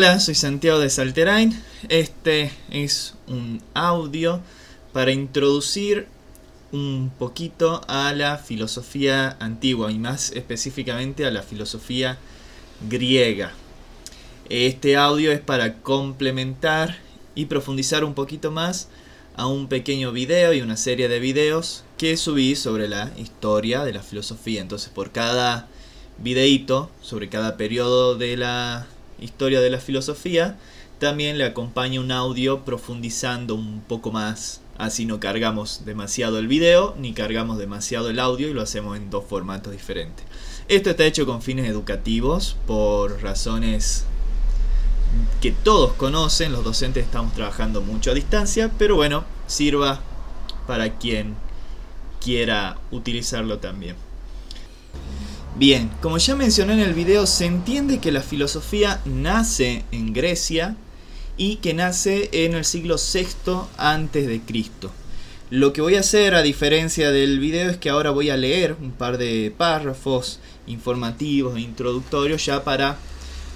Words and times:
Hola, 0.00 0.18
soy 0.18 0.34
Santiago 0.34 0.78
de 0.78 0.88
Salterain. 0.88 1.62
Este 1.90 2.50
es 2.70 3.16
un 3.26 3.60
audio 3.74 4.40
para 4.94 5.12
introducir 5.12 6.06
un 6.72 7.12
poquito 7.18 7.82
a 7.86 8.14
la 8.14 8.38
filosofía 8.38 9.36
antigua 9.40 9.92
y 9.92 9.98
más 9.98 10.32
específicamente 10.32 11.26
a 11.26 11.30
la 11.30 11.42
filosofía 11.42 12.16
griega. 12.88 13.52
Este 14.48 14.96
audio 14.96 15.32
es 15.32 15.40
para 15.40 15.82
complementar 15.82 16.96
y 17.34 17.44
profundizar 17.44 18.02
un 18.02 18.14
poquito 18.14 18.50
más 18.50 18.88
a 19.36 19.48
un 19.48 19.68
pequeño 19.68 20.12
video 20.12 20.54
y 20.54 20.62
una 20.62 20.78
serie 20.78 21.08
de 21.08 21.20
videos 21.20 21.84
que 21.98 22.16
subí 22.16 22.56
sobre 22.56 22.88
la 22.88 23.12
historia 23.18 23.84
de 23.84 23.92
la 23.92 24.02
filosofía. 24.02 24.62
Entonces 24.62 24.88
por 24.88 25.12
cada 25.12 25.68
videíto 26.16 26.90
sobre 27.02 27.28
cada 27.28 27.58
periodo 27.58 28.14
de 28.14 28.38
la 28.38 28.86
historia 29.20 29.60
de 29.60 29.70
la 29.70 29.78
filosofía, 29.78 30.58
también 30.98 31.38
le 31.38 31.44
acompaña 31.44 32.00
un 32.00 32.12
audio 32.12 32.64
profundizando 32.64 33.54
un 33.54 33.80
poco 33.80 34.12
más. 34.12 34.60
Así 34.76 35.04
no 35.04 35.20
cargamos 35.20 35.84
demasiado 35.84 36.38
el 36.38 36.48
video 36.48 36.94
ni 36.98 37.12
cargamos 37.12 37.58
demasiado 37.58 38.10
el 38.10 38.18
audio 38.18 38.48
y 38.48 38.54
lo 38.54 38.62
hacemos 38.62 38.96
en 38.96 39.10
dos 39.10 39.24
formatos 39.28 39.72
diferentes. 39.72 40.24
Esto 40.68 40.90
está 40.90 41.04
hecho 41.04 41.26
con 41.26 41.42
fines 41.42 41.68
educativos 41.68 42.56
por 42.66 43.22
razones 43.22 44.04
que 45.40 45.50
todos 45.52 45.92
conocen, 45.94 46.52
los 46.52 46.64
docentes 46.64 47.04
estamos 47.04 47.34
trabajando 47.34 47.80
mucho 47.82 48.10
a 48.10 48.14
distancia, 48.14 48.70
pero 48.78 48.94
bueno, 48.94 49.24
sirva 49.46 50.00
para 50.66 50.98
quien 50.98 51.34
quiera 52.20 52.78
utilizarlo 52.90 53.58
también. 53.58 53.96
Bien, 55.60 55.90
como 56.00 56.16
ya 56.16 56.36
mencioné 56.36 56.72
en 56.72 56.80
el 56.80 56.94
video, 56.94 57.26
se 57.26 57.44
entiende 57.44 57.98
que 57.98 58.12
la 58.12 58.22
filosofía 58.22 59.02
nace 59.04 59.84
en 59.92 60.14
Grecia 60.14 60.74
y 61.36 61.56
que 61.56 61.74
nace 61.74 62.30
en 62.32 62.54
el 62.54 62.64
siglo 62.64 62.96
VI 62.96 63.66
antes 63.76 64.26
de 64.26 64.40
Cristo. 64.40 64.90
Lo 65.50 65.74
que 65.74 65.82
voy 65.82 65.96
a 65.96 66.00
hacer 66.00 66.34
a 66.34 66.40
diferencia 66.40 67.10
del 67.10 67.38
video 67.40 67.68
es 67.68 67.76
que 67.76 67.90
ahora 67.90 68.08
voy 68.08 68.30
a 68.30 68.38
leer 68.38 68.74
un 68.80 68.92
par 68.92 69.18
de 69.18 69.52
párrafos 69.54 70.40
informativos 70.66 71.58
e 71.58 71.60
introductorios 71.60 72.46
ya 72.46 72.64
para 72.64 72.96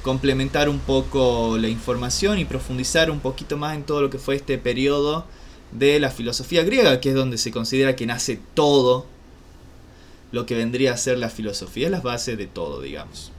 complementar 0.03 0.69
un 0.69 0.81
poco 0.81 1.57
la 1.57 1.69
información 1.69 2.39
y 2.39 2.45
profundizar 2.45 3.11
un 3.11 3.21
poquito 3.21 3.57
más 3.57 3.77
en 3.77 3.83
todo 3.83 4.03
lo 4.03 4.11
que 4.11 4.19
fue 4.19 4.37
este 4.37 4.59
periodo 4.59 5.25
de 5.73 5.99
la 6.01 6.11
filosofía 6.11 6.65
griega, 6.65 7.01
que 7.01 7.09
es 7.09 7.15
donde 7.15 7.39
se 7.39 7.51
considera 7.51 7.97
que 7.97 8.05
nace 8.05 8.39
todo 8.53 9.14
lo 10.35 10.47
que 10.47 10.57
vendría 10.57 10.93
a 10.93 10.97
ser 10.97 11.17
la 11.17 11.31
filosofía, 11.31 11.87
es 11.87 11.93
la 11.93 12.01
base 12.01 12.37
de 12.37 12.47
todo, 12.49 12.81
digamos. 12.81 13.31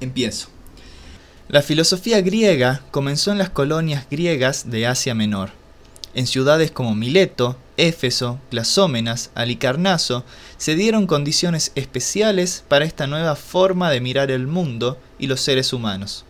Empiezo. 0.00 0.48
La 1.48 1.62
filosofía 1.62 2.20
griega 2.20 2.82
comenzó 2.90 3.32
en 3.32 3.38
las 3.38 3.48
colonias 3.48 4.06
griegas 4.10 4.70
de 4.70 4.86
Asia 4.86 5.14
Menor. 5.14 5.50
En 6.12 6.26
ciudades 6.26 6.70
como 6.70 6.94
Mileto, 6.94 7.56
Éfeso, 7.78 8.38
Clasómenas, 8.50 9.30
Alicarnaso, 9.34 10.24
se 10.58 10.74
dieron 10.74 11.06
condiciones 11.06 11.72
especiales 11.74 12.64
para 12.68 12.84
esta 12.84 13.06
nueva 13.06 13.34
forma 13.34 13.90
de 13.90 14.02
mirar 14.02 14.30
el 14.30 14.46
mundo 14.46 14.98
y 15.18 15.26
los 15.26 15.40
seres 15.40 15.72
humanos. 15.72 16.26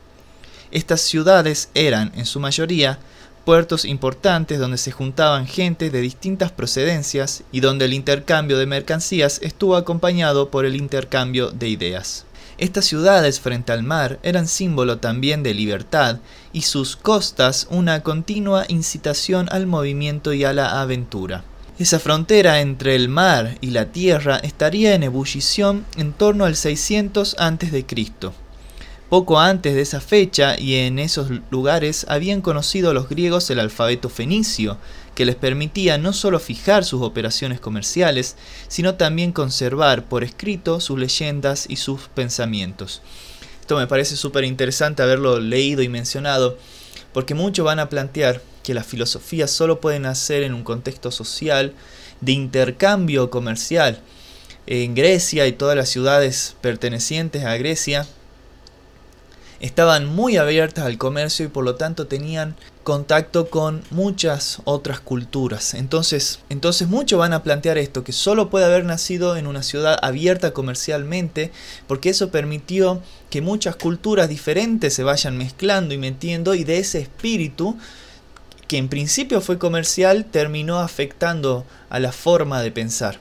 Estas 0.70 1.00
ciudades 1.00 1.68
eran, 1.74 2.12
en 2.14 2.26
su 2.26 2.38
mayoría, 2.38 3.00
puertos 3.44 3.84
importantes 3.84 4.58
donde 4.58 4.78
se 4.78 4.90
juntaban 4.90 5.46
gente 5.46 5.90
de 5.90 6.00
distintas 6.00 6.52
procedencias 6.52 7.44
y 7.52 7.60
donde 7.60 7.84
el 7.84 7.92
intercambio 7.92 8.58
de 8.58 8.66
mercancías 8.66 9.38
estuvo 9.42 9.76
acompañado 9.76 10.50
por 10.50 10.64
el 10.64 10.76
intercambio 10.76 11.50
de 11.50 11.68
ideas. 11.68 12.26
Estas 12.56 12.84
ciudades 12.84 13.40
frente 13.40 13.72
al 13.72 13.82
mar 13.82 14.18
eran 14.22 14.46
símbolo 14.46 14.98
también 14.98 15.42
de 15.42 15.54
libertad 15.54 16.20
y 16.52 16.62
sus 16.62 16.96
costas 16.96 17.66
una 17.70 18.02
continua 18.02 18.64
incitación 18.68 19.48
al 19.50 19.66
movimiento 19.66 20.32
y 20.32 20.44
a 20.44 20.52
la 20.52 20.80
aventura. 20.80 21.44
Esa 21.76 21.98
frontera 21.98 22.60
entre 22.60 22.94
el 22.94 23.08
mar 23.08 23.58
y 23.60 23.70
la 23.70 23.86
tierra 23.86 24.36
estaría 24.36 24.94
en 24.94 25.02
ebullición 25.02 25.84
en 25.96 26.12
torno 26.12 26.44
al 26.44 26.54
600 26.54 27.34
a.C. 27.36 27.84
Poco 29.14 29.38
antes 29.38 29.76
de 29.76 29.80
esa 29.80 30.00
fecha 30.00 30.58
y 30.58 30.74
en 30.74 30.98
esos 30.98 31.28
lugares 31.48 32.04
habían 32.08 32.40
conocido 32.40 32.92
los 32.92 33.08
griegos 33.08 33.48
el 33.48 33.60
alfabeto 33.60 34.08
fenicio, 34.08 34.76
que 35.14 35.24
les 35.24 35.36
permitía 35.36 35.98
no 35.98 36.12
solo 36.12 36.40
fijar 36.40 36.84
sus 36.84 37.00
operaciones 37.00 37.60
comerciales, 37.60 38.34
sino 38.66 38.96
también 38.96 39.30
conservar 39.30 40.06
por 40.06 40.24
escrito 40.24 40.80
sus 40.80 40.98
leyendas 40.98 41.66
y 41.68 41.76
sus 41.76 42.08
pensamientos. 42.08 43.02
Esto 43.60 43.76
me 43.76 43.86
parece 43.86 44.16
súper 44.16 44.42
interesante 44.42 45.04
haberlo 45.04 45.38
leído 45.38 45.82
y 45.82 45.88
mencionado, 45.88 46.58
porque 47.12 47.34
muchos 47.34 47.64
van 47.64 47.78
a 47.78 47.88
plantear 47.88 48.42
que 48.64 48.74
la 48.74 48.82
filosofía 48.82 49.46
solo 49.46 49.80
puede 49.80 50.00
nacer 50.00 50.42
en 50.42 50.54
un 50.54 50.64
contexto 50.64 51.12
social 51.12 51.72
de 52.20 52.32
intercambio 52.32 53.30
comercial. 53.30 54.00
En 54.66 54.96
Grecia 54.96 55.46
y 55.46 55.52
todas 55.52 55.76
las 55.76 55.88
ciudades 55.88 56.56
pertenecientes 56.60 57.44
a 57.44 57.56
Grecia 57.56 58.08
estaban 59.64 60.04
muy 60.04 60.36
abiertas 60.36 60.84
al 60.84 60.98
comercio 60.98 61.46
y 61.46 61.48
por 61.48 61.64
lo 61.64 61.76
tanto 61.76 62.06
tenían 62.06 62.54
contacto 62.82 63.48
con 63.48 63.82
muchas 63.90 64.58
otras 64.64 65.00
culturas. 65.00 65.72
Entonces, 65.72 66.40
entonces 66.50 66.86
muchos 66.86 67.18
van 67.18 67.32
a 67.32 67.42
plantear 67.42 67.78
esto, 67.78 68.04
que 68.04 68.12
solo 68.12 68.50
puede 68.50 68.66
haber 68.66 68.84
nacido 68.84 69.38
en 69.38 69.46
una 69.46 69.62
ciudad 69.62 69.98
abierta 70.02 70.52
comercialmente, 70.52 71.50
porque 71.86 72.10
eso 72.10 72.30
permitió 72.30 73.00
que 73.30 73.40
muchas 73.40 73.76
culturas 73.76 74.28
diferentes 74.28 74.92
se 74.92 75.02
vayan 75.02 75.38
mezclando 75.38 75.94
y 75.94 75.98
metiendo 75.98 76.54
y 76.54 76.64
de 76.64 76.78
ese 76.78 77.00
espíritu 77.00 77.78
que 78.68 78.76
en 78.76 78.90
principio 78.90 79.40
fue 79.40 79.58
comercial 79.58 80.26
terminó 80.26 80.80
afectando 80.80 81.64
a 81.88 82.00
la 82.00 82.12
forma 82.12 82.60
de 82.60 82.70
pensar. 82.70 83.18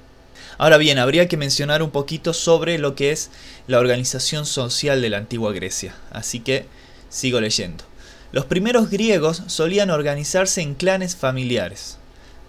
Ahora 0.57 0.77
bien, 0.77 0.99
habría 0.99 1.27
que 1.27 1.37
mencionar 1.37 1.81
un 1.81 1.91
poquito 1.91 2.33
sobre 2.33 2.77
lo 2.77 2.95
que 2.95 3.11
es 3.11 3.31
la 3.67 3.79
organización 3.79 4.45
social 4.45 5.01
de 5.01 5.09
la 5.09 5.17
antigua 5.17 5.51
Grecia, 5.51 5.95
así 6.11 6.39
que 6.39 6.65
sigo 7.09 7.41
leyendo. 7.41 7.83
Los 8.31 8.45
primeros 8.45 8.89
griegos 8.89 9.43
solían 9.47 9.89
organizarse 9.89 10.61
en 10.61 10.73
clanes 10.73 11.15
familiares. 11.15 11.97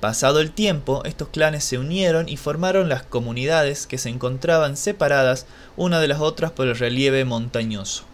Pasado 0.01 0.41
el 0.41 0.51
tiempo, 0.51 1.03
estos 1.05 1.29
clanes 1.29 1.65
se 1.65 1.79
unieron 1.79 2.29
y 2.29 2.37
formaron 2.37 2.89
las 2.89 3.03
comunidades 3.03 3.87
que 3.87 3.99
se 3.99 4.11
encontraban 4.11 4.77
separadas 4.77 5.47
una 5.77 6.01
de 6.01 6.09
las 6.09 6.21
otras 6.21 6.53
por 6.53 6.67
el 6.67 6.77
relieve 6.77 7.25
montañoso. 7.25 8.05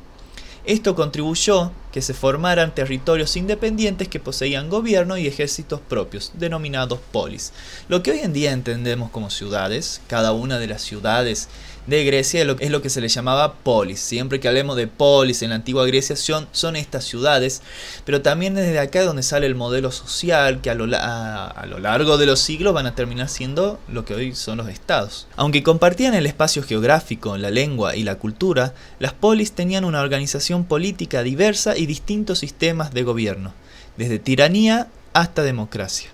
Esto 0.64 0.94
contribuyó 0.94 1.72
que 1.92 2.02
se 2.02 2.14
formaran 2.14 2.74
territorios 2.74 3.36
independientes 3.36 4.08
que 4.08 4.20
poseían 4.20 4.68
gobierno 4.68 5.16
y 5.16 5.26
ejércitos 5.26 5.80
propios, 5.80 6.32
denominados 6.34 7.00
polis. 7.12 7.52
Lo 7.88 8.02
que 8.02 8.12
hoy 8.12 8.20
en 8.20 8.32
día 8.32 8.52
entendemos 8.52 9.10
como 9.10 9.30
ciudades, 9.30 10.00
cada 10.06 10.32
una 10.32 10.58
de 10.58 10.68
las 10.68 10.82
ciudades 10.82 11.48
de 11.90 12.04
Grecia 12.04 12.42
es 12.42 12.70
lo 12.70 12.82
que 12.82 12.88
se 12.88 13.00
le 13.00 13.08
llamaba 13.08 13.54
polis. 13.54 14.00
Siempre 14.00 14.40
que 14.40 14.48
hablemos 14.48 14.76
de 14.76 14.86
polis 14.86 15.42
en 15.42 15.50
la 15.50 15.56
antigua 15.56 15.86
Grecia 15.86 16.16
son, 16.16 16.76
estas 16.76 17.04
ciudades, 17.04 17.62
pero 18.04 18.22
también 18.22 18.54
desde 18.54 18.78
acá 18.78 19.00
es 19.00 19.06
donde 19.06 19.22
sale 19.22 19.46
el 19.46 19.56
modelo 19.56 19.90
social 19.90 20.60
que 20.60 20.70
a 20.70 20.74
lo, 20.74 20.86
a 20.96 21.66
lo 21.68 21.78
largo 21.78 22.16
de 22.16 22.26
los 22.26 22.40
siglos 22.40 22.72
van 22.72 22.86
a 22.86 22.94
terminar 22.94 23.28
siendo 23.28 23.78
lo 23.88 24.04
que 24.04 24.14
hoy 24.14 24.34
son 24.34 24.58
los 24.58 24.68
estados. 24.68 25.26
Aunque 25.36 25.62
compartían 25.62 26.14
el 26.14 26.26
espacio 26.26 26.62
geográfico, 26.62 27.36
la 27.36 27.50
lengua 27.50 27.96
y 27.96 28.04
la 28.04 28.14
cultura, 28.14 28.72
las 29.00 29.12
polis 29.12 29.52
tenían 29.52 29.84
una 29.84 30.00
organización 30.00 30.64
política 30.64 31.22
diversa 31.22 31.76
y 31.76 31.86
distintos 31.86 32.38
sistemas 32.38 32.94
de 32.94 33.02
gobierno, 33.02 33.52
desde 33.96 34.18
tiranía 34.20 34.88
hasta 35.12 35.42
democracia. 35.42 36.10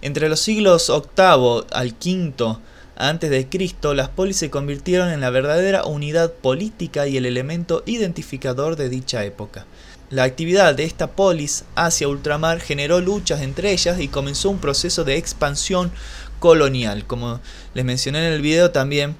Entre 0.00 0.28
los 0.28 0.40
siglos 0.40 0.90
VIII 0.90 1.66
al 1.70 1.94
V 2.04 2.58
antes 3.08 3.30
de 3.30 3.48
Cristo, 3.48 3.94
las 3.94 4.08
polis 4.08 4.36
se 4.36 4.48
convirtieron 4.48 5.10
en 5.10 5.20
la 5.20 5.30
verdadera 5.30 5.84
unidad 5.84 6.32
política 6.32 7.08
y 7.08 7.16
el 7.16 7.26
elemento 7.26 7.82
identificador 7.84 8.76
de 8.76 8.88
dicha 8.88 9.24
época. 9.24 9.66
La 10.08 10.22
actividad 10.22 10.76
de 10.76 10.84
esta 10.84 11.10
polis 11.10 11.64
hacia 11.74 12.06
ultramar 12.06 12.60
generó 12.60 13.00
luchas 13.00 13.40
entre 13.40 13.72
ellas 13.72 13.98
y 13.98 14.06
comenzó 14.06 14.50
un 14.50 14.58
proceso 14.58 15.02
de 15.02 15.16
expansión 15.16 15.90
colonial. 16.38 17.04
Como 17.04 17.40
les 17.74 17.84
mencioné 17.84 18.24
en 18.24 18.34
el 18.34 18.40
video 18.40 18.70
también, 18.70 19.16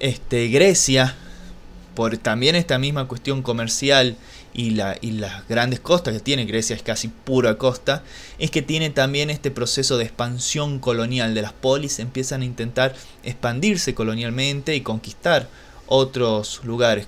este, 0.00 0.48
Grecia, 0.48 1.14
por 1.94 2.16
también 2.16 2.56
esta 2.56 2.78
misma 2.78 3.06
cuestión 3.06 3.42
comercial 3.42 4.16
y, 4.54 4.70
la, 4.70 4.96
y 5.00 5.10
las 5.10 5.46
grandes 5.48 5.80
costas 5.80 6.14
que 6.14 6.20
tiene, 6.20 6.46
Grecia 6.46 6.76
es 6.76 6.82
casi 6.82 7.08
pura 7.08 7.58
costa, 7.58 8.04
es 8.38 8.50
que 8.50 8.62
tiene 8.62 8.90
también 8.90 9.28
este 9.28 9.50
proceso 9.50 9.98
de 9.98 10.04
expansión 10.04 10.78
colonial 10.78 11.34
de 11.34 11.42
las 11.42 11.52
polis, 11.52 11.98
empiezan 11.98 12.42
a 12.42 12.44
intentar 12.44 12.94
expandirse 13.24 13.94
colonialmente 13.94 14.76
y 14.76 14.80
conquistar 14.80 15.48
otros 15.86 16.60
lugares. 16.64 17.06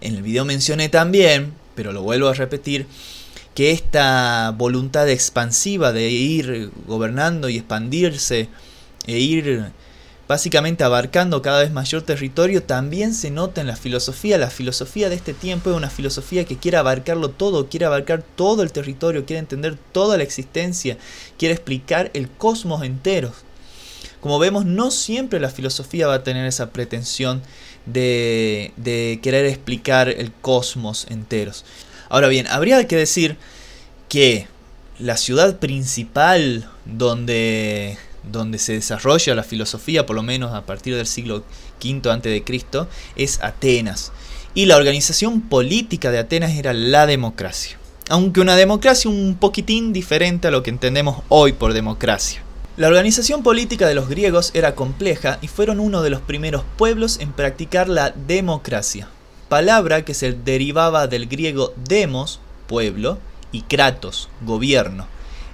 En 0.00 0.16
el 0.16 0.22
video 0.22 0.46
mencioné 0.46 0.88
también, 0.88 1.52
pero 1.74 1.92
lo 1.92 2.02
vuelvo 2.02 2.28
a 2.28 2.34
repetir, 2.34 2.86
que 3.54 3.72
esta 3.72 4.54
voluntad 4.56 5.08
expansiva 5.08 5.92
de 5.92 6.08
ir 6.08 6.70
gobernando 6.86 7.48
y 7.50 7.56
expandirse 7.56 8.48
e 9.06 9.18
ir 9.18 9.72
básicamente 10.30 10.84
abarcando 10.84 11.42
cada 11.42 11.58
vez 11.58 11.72
mayor 11.72 12.02
territorio, 12.02 12.62
también 12.62 13.14
se 13.14 13.32
nota 13.32 13.60
en 13.60 13.66
la 13.66 13.74
filosofía. 13.74 14.38
La 14.38 14.48
filosofía 14.48 15.08
de 15.08 15.16
este 15.16 15.34
tiempo 15.34 15.70
es 15.70 15.76
una 15.76 15.90
filosofía 15.90 16.44
que 16.44 16.56
quiere 16.56 16.76
abarcarlo 16.76 17.30
todo, 17.30 17.68
quiere 17.68 17.86
abarcar 17.86 18.22
todo 18.36 18.62
el 18.62 18.70
territorio, 18.70 19.26
quiere 19.26 19.40
entender 19.40 19.76
toda 19.90 20.16
la 20.16 20.22
existencia, 20.22 20.98
quiere 21.36 21.54
explicar 21.54 22.12
el 22.14 22.30
cosmos 22.30 22.84
entero. 22.84 23.32
Como 24.20 24.38
vemos, 24.38 24.64
no 24.64 24.92
siempre 24.92 25.40
la 25.40 25.48
filosofía 25.48 26.06
va 26.06 26.14
a 26.14 26.22
tener 26.22 26.46
esa 26.46 26.70
pretensión 26.70 27.42
de, 27.86 28.72
de 28.76 29.18
querer 29.24 29.46
explicar 29.46 30.08
el 30.08 30.30
cosmos 30.30 31.08
enteros. 31.10 31.64
Ahora 32.08 32.28
bien, 32.28 32.46
habría 32.46 32.86
que 32.86 32.94
decir 32.94 33.36
que 34.08 34.46
la 35.00 35.16
ciudad 35.16 35.58
principal 35.58 36.70
donde 36.84 37.98
donde 38.22 38.58
se 38.58 38.74
desarrolla 38.74 39.34
la 39.34 39.42
filosofía, 39.42 40.06
por 40.06 40.16
lo 40.16 40.22
menos 40.22 40.52
a 40.52 40.62
partir 40.62 40.96
del 40.96 41.06
siglo 41.06 41.42
V 41.82 42.10
a.C., 42.10 42.86
es 43.16 43.42
Atenas. 43.42 44.12
Y 44.54 44.66
la 44.66 44.76
organización 44.76 45.42
política 45.42 46.10
de 46.10 46.18
Atenas 46.18 46.52
era 46.52 46.72
la 46.72 47.06
democracia. 47.06 47.78
Aunque 48.08 48.40
una 48.40 48.56
democracia 48.56 49.10
un 49.10 49.36
poquitín 49.38 49.92
diferente 49.92 50.48
a 50.48 50.50
lo 50.50 50.62
que 50.62 50.70
entendemos 50.70 51.22
hoy 51.28 51.52
por 51.52 51.72
democracia. 51.72 52.42
La 52.76 52.88
organización 52.88 53.42
política 53.42 53.86
de 53.86 53.94
los 53.94 54.08
griegos 54.08 54.50
era 54.54 54.74
compleja 54.74 55.38
y 55.42 55.48
fueron 55.48 55.80
uno 55.80 56.02
de 56.02 56.10
los 56.10 56.20
primeros 56.20 56.64
pueblos 56.76 57.18
en 57.20 57.32
practicar 57.32 57.88
la 57.88 58.10
democracia, 58.10 59.08
palabra 59.48 60.04
que 60.04 60.14
se 60.14 60.32
derivaba 60.32 61.06
del 61.06 61.26
griego 61.26 61.74
demos, 61.76 62.40
pueblo, 62.66 63.18
y 63.52 63.62
kratos, 63.62 64.28
gobierno 64.42 65.06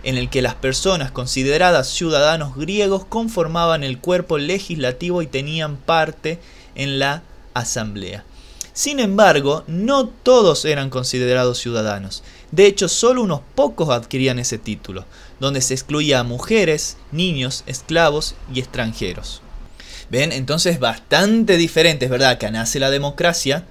en 0.06 0.16
el 0.16 0.30
que 0.30 0.40
las 0.40 0.54
personas 0.54 1.10
consideradas 1.10 1.88
ciudadanos 1.88 2.54
griegos 2.54 3.04
conformaban 3.04 3.82
el 3.82 3.98
cuerpo 3.98 4.38
legislativo 4.38 5.20
y 5.20 5.26
tenían 5.26 5.76
parte 5.76 6.38
en 6.76 7.00
la 7.00 7.24
asamblea. 7.54 8.24
Sin 8.72 9.00
embargo, 9.00 9.64
no 9.66 10.06
todos 10.06 10.64
eran 10.64 10.90
considerados 10.90 11.58
ciudadanos. 11.58 12.22
De 12.52 12.66
hecho, 12.66 12.88
solo 12.88 13.20
unos 13.20 13.40
pocos 13.56 13.88
adquirían 13.88 14.38
ese 14.38 14.58
título, 14.58 15.04
donde 15.40 15.60
se 15.60 15.74
excluía 15.74 16.20
a 16.20 16.24
mujeres, 16.24 16.98
niños, 17.10 17.64
esclavos 17.66 18.36
y 18.54 18.60
extranjeros. 18.60 19.42
¿Ven? 20.08 20.30
Entonces 20.30 20.78
bastante 20.78 21.56
diferente, 21.56 22.04
es 22.04 22.12
verdad, 22.12 22.38
que 22.38 22.48
nace 22.52 22.78
la 22.78 22.90
democracia, 22.90 23.64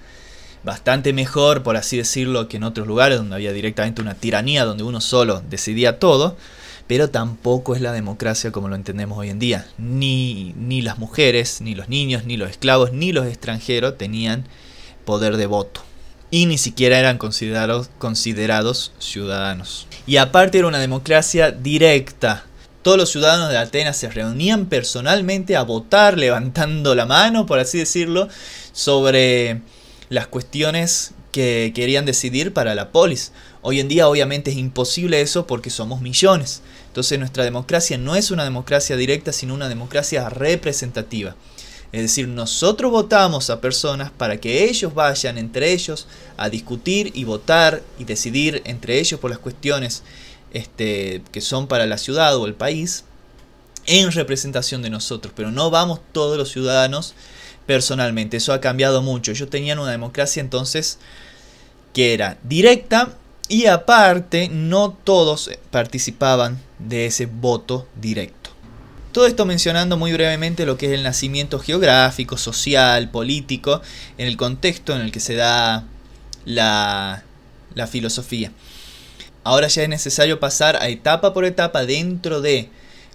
bastante 0.65 1.13
mejor, 1.13 1.63
por 1.63 1.77
así 1.77 1.97
decirlo, 1.97 2.49
que 2.49 2.57
en 2.57 2.63
otros 2.63 2.87
lugares 2.87 3.19
donde 3.19 3.35
había 3.35 3.53
directamente 3.53 4.01
una 4.01 4.15
tiranía 4.15 4.65
donde 4.65 4.83
uno 4.83 4.99
solo 4.99 5.41
decidía 5.47 5.99
todo, 5.99 6.35
pero 6.87 7.09
tampoco 7.09 7.75
es 7.75 7.81
la 7.81 7.91
democracia 7.91 8.51
como 8.51 8.67
lo 8.67 8.75
entendemos 8.75 9.17
hoy 9.17 9.29
en 9.29 9.39
día. 9.39 9.67
Ni, 9.77 10.53
ni 10.57 10.81
las 10.81 10.97
mujeres, 10.97 11.61
ni 11.61 11.75
los 11.75 11.87
niños, 11.87 12.25
ni 12.25 12.35
los 12.35 12.49
esclavos, 12.49 12.91
ni 12.91 13.11
los 13.11 13.27
extranjeros 13.27 13.97
tenían 13.97 14.45
poder 15.05 15.37
de 15.37 15.45
voto. 15.45 15.81
Y 16.31 16.47
ni 16.47 16.57
siquiera 16.57 16.99
eran 16.99 17.17
considerados, 17.17 17.89
considerados 17.99 18.91
ciudadanos. 18.99 19.87
Y 20.07 20.17
aparte 20.17 20.57
era 20.57 20.67
una 20.67 20.79
democracia 20.79 21.51
directa, 21.51 22.45
todos 22.85 22.99
los 22.99 23.09
ciudadanos 23.09 23.49
de 23.49 23.57
Atenas 23.57 23.97
se 23.97 24.11
reunían 24.11 24.67
personalmente 24.67 25.55
a 25.55 25.63
votar, 25.63 26.19
levantando 26.19 26.93
la 26.93 27.07
mano, 27.07 27.47
por 27.47 27.57
así 27.57 27.79
decirlo, 27.79 28.29
sobre 28.73 29.61
las 30.09 30.27
cuestiones 30.27 31.11
que 31.31 31.73
querían 31.75 32.05
decidir 32.05 32.53
para 32.53 32.75
la 32.75 32.91
polis. 32.91 33.31
Hoy 33.61 33.79
en 33.79 33.87
día 33.87 34.07
obviamente 34.07 34.51
es 34.51 34.57
imposible 34.57 35.21
eso 35.21 35.47
porque 35.47 35.69
somos 35.69 36.01
millones. 36.01 36.61
Entonces 36.87 37.19
nuestra 37.19 37.43
democracia 37.43 37.97
no 37.97 38.15
es 38.15 38.31
una 38.31 38.43
democracia 38.43 38.95
directa, 38.95 39.33
sino 39.33 39.53
una 39.53 39.67
democracia 39.67 40.29
representativa. 40.29 41.35
Es 41.91 42.01
decir, 42.01 42.27
nosotros 42.27 42.91
votamos 42.91 43.49
a 43.49 43.61
personas 43.61 44.11
para 44.11 44.37
que 44.37 44.65
ellos 44.65 44.93
vayan 44.93 45.37
entre 45.37 45.71
ellos 45.71 46.07
a 46.37 46.49
discutir 46.49 47.11
y 47.13 47.23
votar 47.23 47.83
y 47.99 48.03
decidir 48.05 48.61
entre 48.65 48.99
ellos 48.99 49.19
por 49.19 49.29
las 49.29 49.39
cuestiones 49.39 50.03
este, 50.53 51.21
que 51.31 51.41
son 51.41 51.67
para 51.67 51.85
la 51.85 51.97
ciudad 51.97 52.35
o 52.37 52.45
el 52.45 52.53
país 52.53 53.03
en 53.85 54.11
representación 54.11 54.81
de 54.81 54.89
nosotros. 54.89 55.33
Pero 55.35 55.51
no 55.51 55.69
vamos 55.69 55.99
todos 56.11 56.37
los 56.37 56.51
ciudadanos 56.51 57.13
personalmente. 57.65 58.37
Eso 58.37 58.53
ha 58.53 58.61
cambiado 58.61 59.01
mucho. 59.01 59.31
Ellos 59.31 59.49
tenían 59.49 59.79
una 59.79 59.91
democracia 59.91 60.41
entonces 60.41 60.99
que 61.93 62.13
era 62.13 62.37
directa 62.43 63.13
y 63.47 63.67
aparte 63.67 64.49
no 64.49 64.97
todos 65.03 65.49
participaban 65.71 66.59
de 66.79 67.05
ese 67.05 67.25
voto 67.25 67.87
directo. 67.95 68.49
Todo 69.11 69.27
esto 69.27 69.45
mencionando 69.45 69.95
muy 69.95 70.11
brevemente 70.11 70.65
lo 70.65 70.77
que 70.77 70.87
es 70.87 70.91
el 70.91 71.03
nacimiento 71.03 71.59
geográfico, 71.59 72.37
social, 72.37 73.09
político, 73.11 73.81
en 74.17 74.27
el 74.27 74.35
contexto 74.35 74.93
en 74.93 75.01
el 75.01 75.11
que 75.11 75.21
se 75.21 75.35
da 75.35 75.85
la, 76.43 77.23
la 77.75 77.87
filosofía. 77.87 78.51
Ahora 79.45 79.67
ya 79.67 79.83
es 79.83 79.89
necesario 79.89 80.39
pasar 80.39 80.75
a 80.75 80.89
etapa 80.89 81.33
por 81.33 81.45
etapa 81.45 81.85
dentro 81.85 82.41
de 82.41 82.69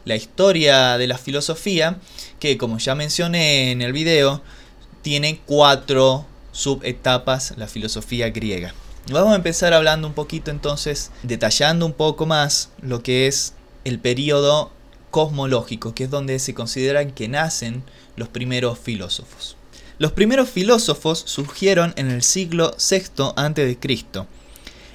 la 0.05 0.17
historia 0.17 0.97
de 0.97 1.07
la 1.07 1.19
filosofía, 1.19 1.99
que 2.41 2.59
como 2.59 2.79
ya 2.79 2.97
mencioné 2.97 3.71
en 3.71 3.83
el 3.83 3.93
video, 3.93 4.43
tiene 5.03 5.41
cuatro 5.47 6.27
subetapas 6.51 7.55
la 7.57 7.69
filosofía 7.69 8.31
griega. 8.31 8.75
Vamos 9.11 9.33
a 9.33 9.37
empezar 9.37 9.73
hablando 9.73 10.09
un 10.09 10.15
poquito 10.15 10.51
entonces, 10.51 11.11
detallando 11.23 11.87
un 11.87 11.93
poco 11.93 12.27
más 12.27 12.71
lo 12.83 13.03
que 13.03 13.27
es 13.27 13.55
el 13.85 13.99
periodo 13.99 14.73
cosmológico, 15.11 15.95
que 15.95 16.05
es 16.05 16.11
donde 16.11 16.39
se 16.39 16.55
consideran 16.55 17.13
que 17.13 17.29
nacen 17.29 17.83
los 18.17 18.29
primeros 18.29 18.79
filósofos. 18.79 19.57
Los 19.99 20.13
primeros 20.13 20.49
filósofos 20.49 21.23
surgieron 21.27 21.93
en 21.97 22.11
el 22.11 22.23
siglo 22.23 22.75
VI 22.79 23.33
a.C., 23.37 23.79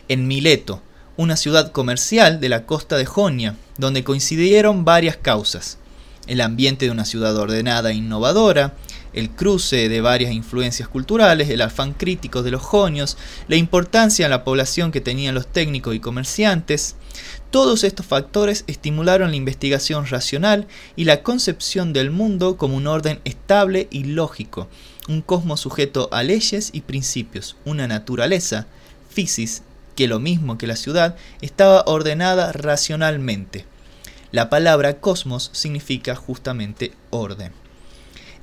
en 0.08 0.28
Mileto, 0.28 0.82
una 1.18 1.36
ciudad 1.36 1.72
comercial 1.72 2.40
de 2.40 2.50
la 2.50 2.66
costa 2.66 2.98
de 2.98 3.06
Jonia, 3.06 3.56
donde 3.78 4.04
coincidieron 4.04 4.86
varias 4.86 5.18
causas. 5.18 5.78
El 6.28 6.42
ambiente 6.42 6.86
de 6.86 6.92
una 6.92 7.06
ciudad 7.06 7.36
ordenada 7.38 7.92
e 7.92 7.96
innovadora, 7.96 8.74
el 9.14 9.30
cruce 9.30 9.88
de 9.88 10.02
varias 10.02 10.34
influencias 10.34 10.90
culturales, 10.90 11.50
el 11.50 11.62
afán 11.62 11.94
crítico 11.94 12.44
de 12.44 12.52
los 12.52 12.62
jonios, 12.62 13.18
la 13.48 13.56
importancia 13.56 14.26
en 14.26 14.32
la 14.32 14.44
población 14.44 14.92
que 14.92 15.02
tenían 15.02 15.36
los 15.36 15.48
técnicos 15.48 15.96
y 15.96 16.00
comerciantes, 16.00 16.96
todos 17.50 17.86
estos 17.86 18.06
factores 18.06 18.66
estimularon 18.68 19.30
la 19.30 19.38
investigación 19.38 20.06
racional 20.08 20.68
y 20.98 21.06
la 21.06 21.24
concepción 21.24 21.94
del 21.94 22.12
mundo 22.12 22.58
como 22.58 22.76
un 22.76 22.88
orden 22.88 23.22
estable 23.24 23.88
y 23.92 24.04
lógico, 24.04 24.68
un 25.08 25.22
cosmos 25.22 25.62
sujeto 25.62 26.10
a 26.12 26.24
leyes 26.24 26.72
y 26.74 26.82
principios, 26.82 27.56
una 27.64 27.88
naturaleza, 27.88 28.68
physis, 29.10 29.62
que 29.96 30.10
lo 30.10 30.20
mismo 30.20 30.58
que 30.58 30.68
la 30.68 30.76
ciudad, 30.76 31.16
estaba 31.40 31.84
ordenada 31.86 32.52
racionalmente. 32.52 33.66
La 34.36 34.50
palabra 34.50 35.00
cosmos 35.00 35.50
significa 35.54 36.14
justamente 36.14 36.92
orden. 37.10 37.54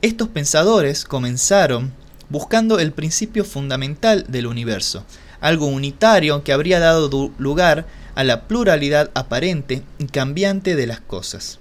Estos 0.00 0.28
pensadores 0.28 1.04
comenzaron 1.04 1.92
buscando 2.30 2.78
el 2.78 2.92
principio 2.92 3.44
fundamental 3.44 4.24
del 4.26 4.46
universo, 4.46 5.04
algo 5.42 5.66
unitario 5.66 6.44
que 6.44 6.54
habría 6.54 6.80
dado 6.80 7.30
lugar 7.36 7.86
a 8.14 8.24
la 8.24 8.48
pluralidad 8.48 9.10
aparente 9.12 9.82
y 9.98 10.06
cambiante 10.06 10.76
de 10.76 10.86
las 10.86 11.02
cosas. 11.02 11.58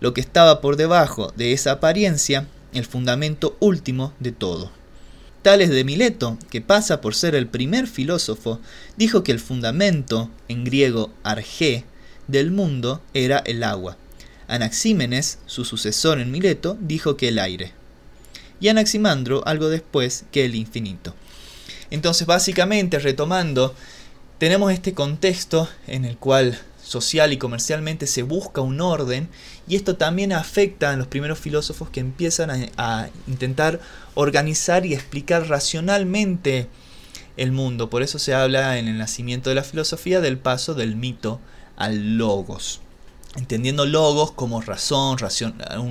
Lo 0.00 0.14
que 0.14 0.20
estaba 0.20 0.60
por 0.60 0.74
debajo 0.74 1.32
de 1.36 1.52
esa 1.52 1.70
apariencia, 1.70 2.48
el 2.72 2.86
fundamento 2.86 3.56
último 3.60 4.14
de 4.18 4.32
todo. 4.32 4.72
Tales 5.42 5.70
de 5.70 5.84
Mileto, 5.84 6.38
que 6.50 6.60
pasa 6.60 7.00
por 7.00 7.14
ser 7.14 7.36
el 7.36 7.46
primer 7.46 7.86
filósofo, 7.86 8.58
dijo 8.96 9.22
que 9.22 9.30
el 9.30 9.38
fundamento, 9.38 10.28
en 10.48 10.64
griego 10.64 11.12
arge, 11.22 11.84
del 12.30 12.50
mundo 12.50 13.00
era 13.14 13.38
el 13.38 13.62
agua. 13.62 13.96
Anaxímenes, 14.48 15.38
su 15.46 15.64
sucesor 15.64 16.18
en 16.20 16.30
Mileto, 16.30 16.76
dijo 16.80 17.16
que 17.16 17.28
el 17.28 17.38
aire. 17.38 17.72
Y 18.60 18.68
Anaximandro 18.68 19.46
algo 19.46 19.68
después 19.68 20.24
que 20.32 20.44
el 20.44 20.54
infinito. 20.54 21.14
Entonces, 21.90 22.26
básicamente, 22.26 22.98
retomando, 22.98 23.74
tenemos 24.38 24.72
este 24.72 24.94
contexto 24.94 25.68
en 25.86 26.04
el 26.04 26.16
cual 26.16 26.58
social 26.82 27.32
y 27.32 27.36
comercialmente 27.36 28.06
se 28.06 28.22
busca 28.22 28.60
un 28.60 28.80
orden 28.80 29.28
y 29.68 29.76
esto 29.76 29.96
también 29.96 30.32
afecta 30.32 30.90
a 30.90 30.96
los 30.96 31.06
primeros 31.06 31.38
filósofos 31.38 31.90
que 31.90 32.00
empiezan 32.00 32.70
a, 32.76 33.10
intentar 33.28 33.80
organizar 34.14 34.86
y 34.86 34.94
explicar 34.94 35.48
racionalmente 35.48 36.68
el 37.36 37.52
mundo. 37.52 37.90
Por 37.90 38.02
eso 38.02 38.18
se 38.18 38.34
habla 38.34 38.78
en 38.78 38.88
el 38.88 38.98
nacimiento 38.98 39.50
de 39.50 39.56
la 39.56 39.62
filosofía 39.62 40.20
del 40.20 40.38
paso 40.38 40.74
del 40.74 40.96
mito 40.96 41.40
al 41.80 42.16
logos. 42.16 42.80
Entendiendo 43.36 43.86
logos 43.86 44.32
como 44.32 44.60
razón, 44.60 45.18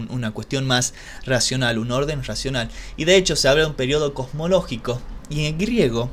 una 0.09 0.31
cuestión 0.31 0.67
más 0.67 0.93
racional, 1.25 1.77
un 1.77 1.91
orden 1.91 2.23
racional. 2.23 2.69
Y 2.95 3.05
de 3.05 3.17
hecho 3.17 3.35
se 3.35 3.47
habla 3.47 3.63
de 3.63 3.69
un 3.69 3.75
periodo 3.75 4.13
cosmológico. 4.13 5.01
Y 5.29 5.45
en 5.45 5.57
griego 5.57 6.09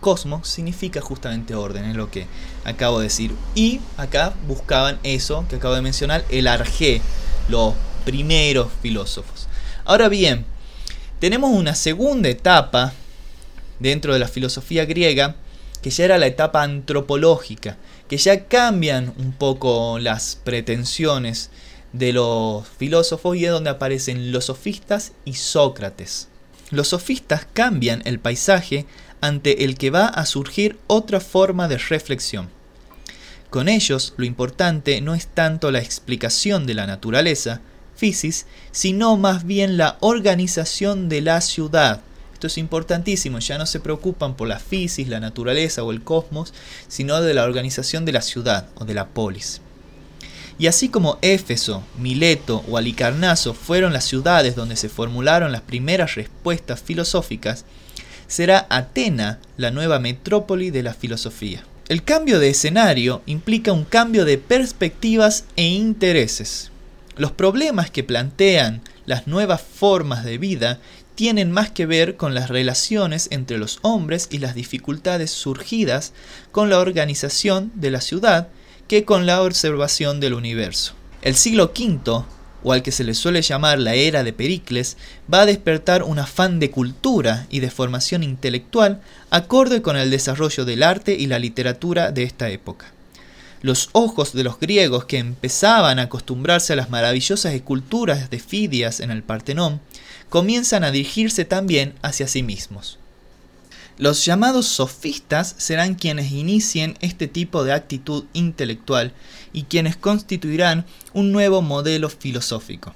Cosmos 0.00 0.48
significa 0.48 1.00
justamente 1.00 1.54
orden, 1.54 1.84
es 1.84 1.96
lo 1.96 2.10
que 2.10 2.26
acabo 2.64 2.98
de 2.98 3.04
decir. 3.04 3.32
Y 3.54 3.80
acá 3.98 4.32
buscaban 4.48 4.98
eso 5.02 5.44
que 5.48 5.56
acabo 5.56 5.74
de 5.74 5.82
mencionar, 5.82 6.24
el 6.30 6.46
arjé, 6.46 7.02
los 7.48 7.74
primeros 8.04 8.68
filósofos. 8.82 9.46
Ahora 9.84 10.08
bien, 10.08 10.46
tenemos 11.18 11.50
una 11.50 11.74
segunda 11.74 12.30
etapa 12.30 12.94
dentro 13.78 14.14
de 14.14 14.18
la 14.18 14.28
filosofía 14.28 14.86
griega 14.86 15.36
que 15.82 15.90
ya 15.90 16.04
era 16.04 16.18
la 16.18 16.26
etapa 16.26 16.62
antropológica, 16.62 17.76
que 18.10 18.18
ya 18.18 18.46
cambian 18.46 19.14
un 19.18 19.30
poco 19.30 20.00
las 20.00 20.34
pretensiones 20.42 21.48
de 21.92 22.12
los 22.12 22.66
filósofos 22.66 23.36
y 23.36 23.44
es 23.44 23.52
donde 23.52 23.70
aparecen 23.70 24.32
los 24.32 24.46
sofistas 24.46 25.12
y 25.24 25.34
Sócrates. 25.34 26.26
Los 26.70 26.88
sofistas 26.88 27.46
cambian 27.52 28.02
el 28.06 28.18
paisaje 28.18 28.84
ante 29.20 29.62
el 29.64 29.78
que 29.78 29.90
va 29.90 30.06
a 30.06 30.26
surgir 30.26 30.76
otra 30.88 31.20
forma 31.20 31.68
de 31.68 31.78
reflexión. 31.78 32.48
Con 33.48 33.68
ellos 33.68 34.12
lo 34.16 34.24
importante 34.24 35.00
no 35.00 35.14
es 35.14 35.28
tanto 35.28 35.70
la 35.70 35.78
explicación 35.78 36.66
de 36.66 36.74
la 36.74 36.88
naturaleza, 36.88 37.60
physis, 37.94 38.46
sino 38.72 39.16
más 39.18 39.44
bien 39.46 39.76
la 39.76 39.98
organización 40.00 41.08
de 41.08 41.20
la 41.20 41.40
ciudad. 41.40 42.00
Esto 42.40 42.46
es 42.46 42.56
importantísimo, 42.56 43.38
ya 43.38 43.58
no 43.58 43.66
se 43.66 43.80
preocupan 43.80 44.34
por 44.34 44.48
la 44.48 44.58
physis, 44.58 45.08
la 45.08 45.20
naturaleza 45.20 45.84
o 45.84 45.90
el 45.90 46.02
cosmos, 46.02 46.54
sino 46.88 47.20
de 47.20 47.34
la 47.34 47.44
organización 47.44 48.06
de 48.06 48.12
la 48.12 48.22
ciudad 48.22 48.66
o 48.76 48.86
de 48.86 48.94
la 48.94 49.08
polis. 49.08 49.60
Y 50.58 50.66
así 50.66 50.88
como 50.88 51.18
Éfeso, 51.20 51.82
Mileto 51.98 52.64
o 52.66 52.78
Alicarnaso 52.78 53.52
fueron 53.52 53.92
las 53.92 54.06
ciudades 54.06 54.56
donde 54.56 54.76
se 54.76 54.88
formularon 54.88 55.52
las 55.52 55.60
primeras 55.60 56.14
respuestas 56.14 56.80
filosóficas, 56.80 57.66
será 58.26 58.66
Atena 58.70 59.38
la 59.58 59.70
nueva 59.70 59.98
metrópoli 59.98 60.70
de 60.70 60.82
la 60.82 60.94
filosofía. 60.94 61.62
El 61.90 62.04
cambio 62.04 62.38
de 62.38 62.48
escenario 62.48 63.20
implica 63.26 63.72
un 63.72 63.84
cambio 63.84 64.24
de 64.24 64.38
perspectivas 64.38 65.44
e 65.56 65.66
intereses. 65.66 66.70
Los 67.18 67.32
problemas 67.32 67.90
que 67.90 68.02
plantean 68.02 68.80
las 69.10 69.26
nuevas 69.26 69.60
formas 69.60 70.24
de 70.24 70.38
vida 70.38 70.78
tienen 71.20 71.52
más 71.52 71.68
que 71.70 71.84
ver 71.84 72.16
con 72.16 72.32
las 72.32 72.48
relaciones 72.48 73.28
entre 73.30 73.58
los 73.58 73.78
hombres 73.82 74.28
y 74.30 74.38
las 74.38 74.54
dificultades 74.54 75.30
surgidas 75.30 76.14
con 76.50 76.70
la 76.70 76.78
organización 76.78 77.70
de 77.74 77.90
la 77.90 78.00
ciudad 78.00 78.48
que 78.88 79.04
con 79.04 79.26
la 79.26 79.42
observación 79.42 80.18
del 80.18 80.32
universo. 80.32 80.94
El 81.20 81.34
siglo 81.34 81.74
V, 81.78 82.24
o 82.62 82.72
al 82.72 82.82
que 82.82 82.90
se 82.90 83.04
le 83.04 83.12
suele 83.12 83.42
llamar 83.42 83.78
la 83.78 83.96
era 83.96 84.24
de 84.24 84.32
Pericles, 84.32 84.96
va 85.30 85.42
a 85.42 85.46
despertar 85.46 86.04
un 86.04 86.18
afán 86.18 86.58
de 86.58 86.70
cultura 86.70 87.46
y 87.50 87.60
de 87.60 87.70
formación 87.70 88.22
intelectual 88.22 89.02
acorde 89.28 89.82
con 89.82 89.98
el 89.98 90.10
desarrollo 90.10 90.64
del 90.64 90.82
arte 90.82 91.12
y 91.12 91.26
la 91.26 91.38
literatura 91.38 92.12
de 92.12 92.22
esta 92.22 92.48
época. 92.48 92.94
Los 93.62 93.90
ojos 93.92 94.32
de 94.32 94.42
los 94.42 94.58
griegos 94.58 95.04
que 95.04 95.18
empezaban 95.18 95.98
a 95.98 96.02
acostumbrarse 96.02 96.72
a 96.72 96.76
las 96.76 96.88
maravillosas 96.88 97.52
esculturas 97.52 98.30
de 98.30 98.38
Fidias 98.38 99.00
en 99.00 99.10
el 99.10 99.22
Partenón, 99.22 99.80
comienzan 100.30 100.84
a 100.84 100.90
dirigirse 100.90 101.44
también 101.44 101.94
hacia 102.02 102.26
sí 102.26 102.42
mismos. 102.42 102.98
Los 103.98 104.24
llamados 104.24 104.64
sofistas 104.64 105.54
serán 105.58 105.94
quienes 105.94 106.32
inicien 106.32 106.96
este 107.00 107.28
tipo 107.28 107.64
de 107.64 107.74
actitud 107.74 108.24
intelectual 108.32 109.12
y 109.52 109.64
quienes 109.64 109.96
constituirán 109.96 110.86
un 111.12 111.32
nuevo 111.32 111.60
modelo 111.60 112.08
filosófico. 112.08 112.94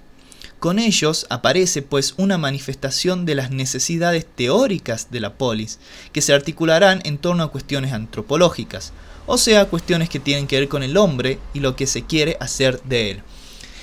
Con 0.60 0.78
ellos 0.78 1.26
aparece 1.28 1.82
pues 1.82 2.14
una 2.16 2.38
manifestación 2.38 3.26
de 3.26 3.34
las 3.34 3.50
necesidades 3.50 4.24
teóricas 4.24 5.10
de 5.10 5.20
la 5.20 5.34
polis, 5.34 5.78
que 6.12 6.22
se 6.22 6.32
articularán 6.32 7.02
en 7.04 7.18
torno 7.18 7.42
a 7.42 7.50
cuestiones 7.50 7.92
antropológicas, 7.92 8.94
o 9.26 9.38
sea, 9.38 9.66
cuestiones 9.66 10.08
que 10.08 10.20
tienen 10.20 10.46
que 10.46 10.58
ver 10.58 10.68
con 10.68 10.82
el 10.82 10.96
hombre 10.96 11.38
y 11.52 11.60
lo 11.60 11.76
que 11.76 11.86
se 11.86 12.04
quiere 12.04 12.36
hacer 12.40 12.82
de 12.82 13.10
él. 13.10 13.22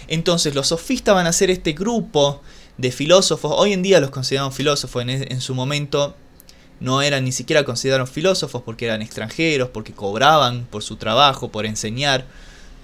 Entonces 0.07 0.55
los 0.55 0.67
sofistas 0.67 1.15
van 1.15 1.27
a 1.27 1.33
ser 1.33 1.50
este 1.50 1.74
grupo 1.74 2.41
de 2.77 2.91
filósofos, 2.91 3.53
hoy 3.55 3.74
en 3.74 3.81
día 3.81 4.00
los 4.00 4.10
consideramos 4.10 4.55
filósofos, 4.55 5.03
en, 5.05 5.41
su 5.41 5.55
momento 5.55 6.15
no 6.79 7.01
eran 7.01 7.24
ni 7.24 7.31
siquiera 7.31 7.63
considerados 7.63 8.10
filósofos 8.10 8.63
porque 8.63 8.86
eran 8.86 9.01
extranjeros, 9.01 9.69
porque 9.69 9.93
cobraban 9.93 10.65
por 10.69 10.83
su 10.83 10.95
trabajo, 10.95 11.51
por 11.51 11.65
enseñar. 11.65 12.25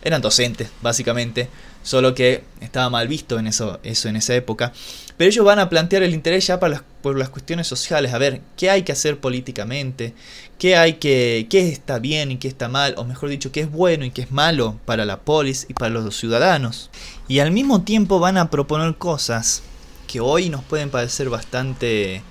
Eran 0.03 0.21
docentes, 0.21 0.69
básicamente, 0.81 1.49
solo 1.81 2.13
que 2.13 2.43
estaba 2.61 2.89
mal 2.89 3.07
visto 3.07 3.39
en 3.39 3.47
eso, 3.47 3.79
eso 3.83 4.07
en 4.07 4.15
esa 4.15 4.35
época. 4.35 4.71
Pero 5.17 5.29
ellos 5.29 5.43
van 5.43 5.57
a 5.57 5.67
plantear 5.67 6.03
el 6.03 6.13
interés 6.13 6.45
ya 6.45 6.59
para 6.59 6.73
las, 6.73 6.83
por 7.01 7.17
las 7.17 7.29
cuestiones 7.29 7.65
sociales, 7.67 8.13
a 8.13 8.19
ver 8.19 8.41
qué 8.55 8.69
hay 8.69 8.83
que 8.83 8.91
hacer 8.91 9.19
políticamente, 9.19 10.13
qué 10.59 10.77
hay 10.77 10.93
que, 10.93 11.47
qué 11.49 11.69
está 11.69 11.97
bien 11.97 12.31
y 12.31 12.37
qué 12.37 12.47
está 12.47 12.69
mal, 12.69 12.93
o 12.97 13.03
mejor 13.03 13.29
dicho, 13.29 13.51
qué 13.51 13.61
es 13.61 13.71
bueno 13.71 14.05
y 14.05 14.11
qué 14.11 14.21
es 14.21 14.31
malo 14.31 14.79
para 14.85 15.05
la 15.05 15.21
polis 15.21 15.65
y 15.69 15.73
para 15.73 15.89
los 15.89 16.15
ciudadanos. 16.15 16.91
Y 17.27 17.39
al 17.39 17.51
mismo 17.51 17.81
tiempo 17.81 18.19
van 18.19 18.37
a 18.37 18.51
proponer 18.51 18.95
cosas 18.95 19.63
que 20.05 20.19
hoy 20.19 20.49
nos 20.49 20.63
pueden 20.63 20.91
parecer 20.91 21.29
bastante 21.29 22.21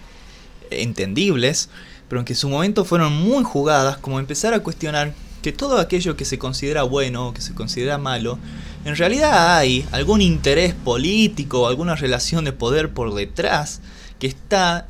entendibles, 0.71 1.69
pero 2.09 2.25
que 2.25 2.35
en 2.35 2.39
su 2.39 2.49
momento 2.49 2.85
fueron 2.85 3.13
muy 3.13 3.43
jugadas, 3.43 3.99
como 3.99 4.21
empezar 4.21 4.55
a 4.55 4.61
cuestionar 4.61 5.13
que 5.43 5.53
todo 5.53 5.79
aquello 5.79 6.17
que 6.17 6.25
se 6.25 6.39
considera 6.39 6.83
bueno 6.83 7.29
o 7.29 7.35
que 7.35 7.41
se 7.41 7.55
considera 7.55 7.99
malo, 7.99 8.39
en 8.87 8.95
realidad 8.95 9.59
hay 9.59 9.85
algún 9.91 10.21
interés 10.21 10.73
político 10.73 11.63
o 11.63 11.67
alguna 11.67 11.97
relación 11.97 12.45
de 12.45 12.53
poder 12.53 12.95
por 12.95 13.13
detrás 13.15 13.81
que 14.21 14.29
está 14.29 14.87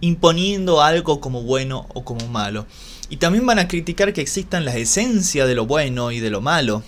imponiendo 0.00 0.82
algo 0.82 1.20
como 1.20 1.42
bueno 1.42 1.86
o 1.94 2.04
como 2.04 2.26
malo. 2.26 2.66
Y 3.08 3.18
también 3.18 3.46
van 3.46 3.60
a 3.60 3.68
criticar 3.68 4.12
que 4.12 4.20
existan 4.20 4.64
las 4.64 4.74
esencias 4.74 5.46
de 5.46 5.54
lo 5.54 5.64
bueno 5.64 6.10
y 6.10 6.18
de 6.18 6.30
lo 6.30 6.40
malo, 6.40 6.82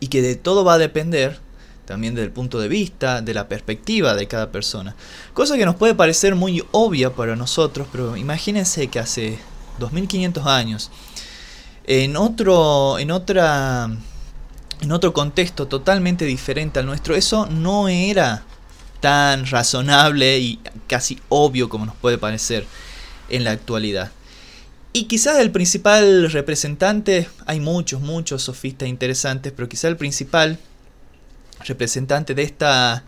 y 0.00 0.08
que 0.08 0.22
de 0.22 0.36
todo 0.36 0.64
va 0.64 0.74
a 0.74 0.78
depender 0.78 1.38
también 1.84 2.14
desde 2.14 2.28
el 2.28 2.32
punto 2.32 2.58
de 2.58 2.68
vista, 2.68 3.20
de 3.20 3.34
la 3.34 3.46
perspectiva 3.46 4.14
de 4.14 4.26
cada 4.28 4.50
persona. 4.50 4.96
Cosa 5.34 5.58
que 5.58 5.66
nos 5.66 5.76
puede 5.76 5.94
parecer 5.94 6.34
muy 6.34 6.64
obvia 6.72 7.14
para 7.14 7.36
nosotros, 7.36 7.86
pero 7.92 8.16
imagínense 8.16 8.88
que 8.88 9.00
hace 9.00 9.38
2500 9.80 10.46
años, 10.46 10.90
en 11.86 12.16
otro, 12.16 12.98
en 12.98 13.10
otra, 13.10 13.90
en 14.80 14.92
otro 14.92 15.12
contexto 15.12 15.66
totalmente 15.66 16.24
diferente 16.24 16.78
al 16.78 16.86
nuestro, 16.86 17.14
eso 17.14 17.46
no 17.46 17.88
era 17.88 18.44
tan 19.00 19.46
razonable 19.46 20.38
y 20.38 20.60
casi 20.86 21.20
obvio 21.28 21.68
como 21.68 21.86
nos 21.86 21.96
puede 21.96 22.18
parecer 22.18 22.66
en 23.28 23.44
la 23.44 23.52
actualidad. 23.52 24.12
Y 24.92 25.04
quizás 25.04 25.38
el 25.38 25.50
principal 25.50 26.30
representante, 26.30 27.28
hay 27.44 27.60
muchos, 27.60 28.00
muchos 28.00 28.42
sofistas 28.42 28.88
interesantes, 28.88 29.52
pero 29.54 29.68
quizás 29.68 29.90
el 29.90 29.96
principal 29.96 30.58
representante 31.66 32.34
de 32.34 32.42
esta 32.42 33.04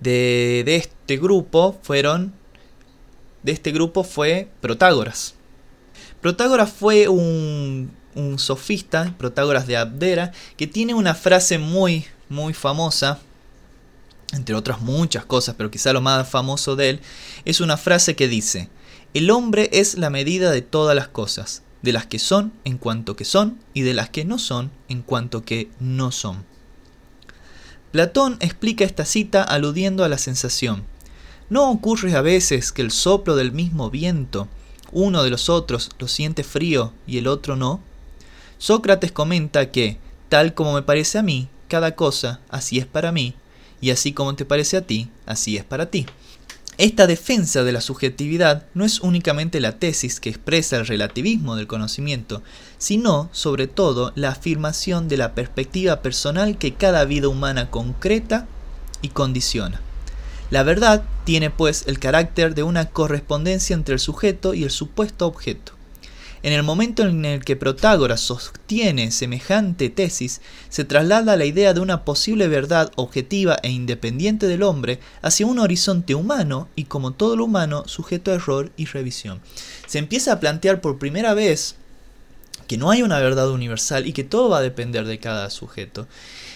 de, 0.00 0.64
este 0.66 1.16
grupo 1.16 1.78
fueron 1.82 2.32
de 3.42 3.52
este 3.52 3.72
grupo 3.72 4.04
fue 4.04 4.48
Protágoras. 4.60 5.34
Protágoras 6.20 6.70
fue 6.70 7.08
un, 7.08 7.90
un 8.14 8.38
sofista, 8.38 9.14
Protágoras 9.18 9.66
de 9.66 9.76
Abdera, 9.76 10.32
que 10.56 10.66
tiene 10.66 10.94
una 10.94 11.14
frase 11.14 11.58
muy 11.58 12.06
muy 12.28 12.54
famosa 12.54 13.20
entre 14.32 14.54
otras 14.54 14.80
muchas 14.80 15.24
cosas, 15.24 15.54
pero 15.56 15.70
quizá 15.70 15.92
lo 15.92 16.00
más 16.00 16.28
famoso 16.28 16.76
de 16.76 16.90
él, 16.90 17.00
es 17.44 17.60
una 17.60 17.76
frase 17.76 18.16
que 18.16 18.28
dice, 18.28 18.68
el 19.14 19.30
hombre 19.30 19.68
es 19.72 19.98
la 19.98 20.10
medida 20.10 20.50
de 20.50 20.62
todas 20.62 20.94
las 20.94 21.08
cosas, 21.08 21.62
de 21.82 21.92
las 21.92 22.06
que 22.06 22.18
son 22.18 22.52
en 22.64 22.78
cuanto 22.78 23.16
que 23.16 23.24
son 23.24 23.58
y 23.74 23.82
de 23.82 23.94
las 23.94 24.10
que 24.10 24.24
no 24.24 24.38
son 24.38 24.70
en 24.88 25.02
cuanto 25.02 25.44
que 25.44 25.70
no 25.80 26.12
son. 26.12 26.44
Platón 27.90 28.36
explica 28.40 28.84
esta 28.84 29.04
cita 29.04 29.42
aludiendo 29.42 30.04
a 30.04 30.08
la 30.08 30.18
sensación. 30.18 30.84
¿No 31.48 31.68
ocurre 31.68 32.14
a 32.14 32.20
veces 32.20 32.70
que 32.70 32.82
el 32.82 32.92
soplo 32.92 33.34
del 33.34 33.50
mismo 33.50 33.90
viento, 33.90 34.46
uno 34.92 35.24
de 35.24 35.30
los 35.30 35.48
otros 35.48 35.90
lo 35.98 36.06
siente 36.06 36.44
frío 36.44 36.92
y 37.08 37.18
el 37.18 37.26
otro 37.26 37.56
no? 37.56 37.80
Sócrates 38.60 39.10
comenta 39.10 39.70
que, 39.70 39.96
tal 40.28 40.52
como 40.52 40.74
me 40.74 40.82
parece 40.82 41.16
a 41.16 41.22
mí, 41.22 41.48
cada 41.66 41.96
cosa 41.96 42.40
así 42.50 42.76
es 42.76 42.84
para 42.84 43.10
mí, 43.10 43.34
y 43.80 43.88
así 43.88 44.12
como 44.12 44.34
te 44.36 44.44
parece 44.44 44.76
a 44.76 44.82
ti, 44.82 45.08
así 45.24 45.56
es 45.56 45.64
para 45.64 45.86
ti. 45.86 46.04
Esta 46.76 47.06
defensa 47.06 47.64
de 47.64 47.72
la 47.72 47.80
subjetividad 47.80 48.66
no 48.74 48.84
es 48.84 49.00
únicamente 49.00 49.60
la 49.60 49.78
tesis 49.78 50.20
que 50.20 50.28
expresa 50.28 50.76
el 50.76 50.86
relativismo 50.86 51.56
del 51.56 51.66
conocimiento, 51.66 52.42
sino, 52.76 53.30
sobre 53.32 53.66
todo, 53.66 54.12
la 54.14 54.28
afirmación 54.28 55.08
de 55.08 55.16
la 55.16 55.34
perspectiva 55.34 56.02
personal 56.02 56.58
que 56.58 56.74
cada 56.74 57.06
vida 57.06 57.28
humana 57.28 57.70
concreta 57.70 58.46
y 59.00 59.08
condiciona. 59.08 59.80
La 60.50 60.64
verdad 60.64 61.02
tiene, 61.24 61.48
pues, 61.48 61.84
el 61.86 61.98
carácter 61.98 62.54
de 62.54 62.62
una 62.62 62.90
correspondencia 62.90 63.72
entre 63.72 63.94
el 63.94 64.00
sujeto 64.00 64.52
y 64.52 64.64
el 64.64 64.70
supuesto 64.70 65.26
objeto. 65.26 65.79
En 66.42 66.54
el 66.54 66.62
momento 66.62 67.02
en 67.02 67.24
el 67.26 67.44
que 67.44 67.54
Protágoras 67.54 68.22
sostiene 68.22 69.10
semejante 69.10 69.90
tesis, 69.90 70.40
se 70.70 70.84
traslada 70.84 71.36
la 71.36 71.44
idea 71.44 71.74
de 71.74 71.80
una 71.80 72.04
posible 72.04 72.48
verdad 72.48 72.92
objetiva 72.96 73.58
e 73.62 73.68
independiente 73.68 74.46
del 74.46 74.62
hombre 74.62 75.00
hacia 75.20 75.46
un 75.46 75.58
horizonte 75.58 76.14
humano 76.14 76.68
y 76.76 76.84
como 76.84 77.12
todo 77.12 77.36
lo 77.36 77.44
humano 77.44 77.84
sujeto 77.86 78.30
a 78.30 78.34
error 78.34 78.72
y 78.78 78.86
revisión. 78.86 79.42
Se 79.86 79.98
empieza 79.98 80.32
a 80.32 80.40
plantear 80.40 80.80
por 80.80 80.98
primera 80.98 81.34
vez 81.34 81.76
que 82.66 82.78
no 82.78 82.90
hay 82.90 83.02
una 83.02 83.18
verdad 83.18 83.50
universal 83.50 84.06
y 84.06 84.14
que 84.14 84.24
todo 84.24 84.48
va 84.48 84.58
a 84.58 84.62
depender 84.62 85.04
de 85.04 85.18
cada 85.18 85.50
sujeto. 85.50 86.06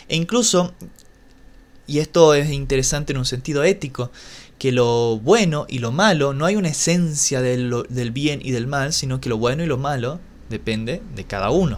E 0.08 0.16
incluso 0.16 0.72
y 1.86 1.98
esto 1.98 2.34
es 2.34 2.50
interesante 2.50 3.12
en 3.12 3.18
un 3.18 3.26
sentido 3.26 3.62
ético, 3.62 4.10
que 4.64 4.72
lo 4.72 5.18
bueno 5.18 5.66
y 5.68 5.80
lo 5.80 5.92
malo, 5.92 6.32
no 6.32 6.46
hay 6.46 6.56
una 6.56 6.70
esencia 6.70 7.42
del, 7.42 7.84
del 7.90 8.12
bien 8.12 8.40
y 8.42 8.50
del 8.50 8.66
mal, 8.66 8.94
sino 8.94 9.20
que 9.20 9.28
lo 9.28 9.36
bueno 9.36 9.62
y 9.62 9.66
lo 9.66 9.76
malo 9.76 10.20
depende 10.48 11.02
de 11.14 11.24
cada 11.24 11.50
uno. 11.50 11.76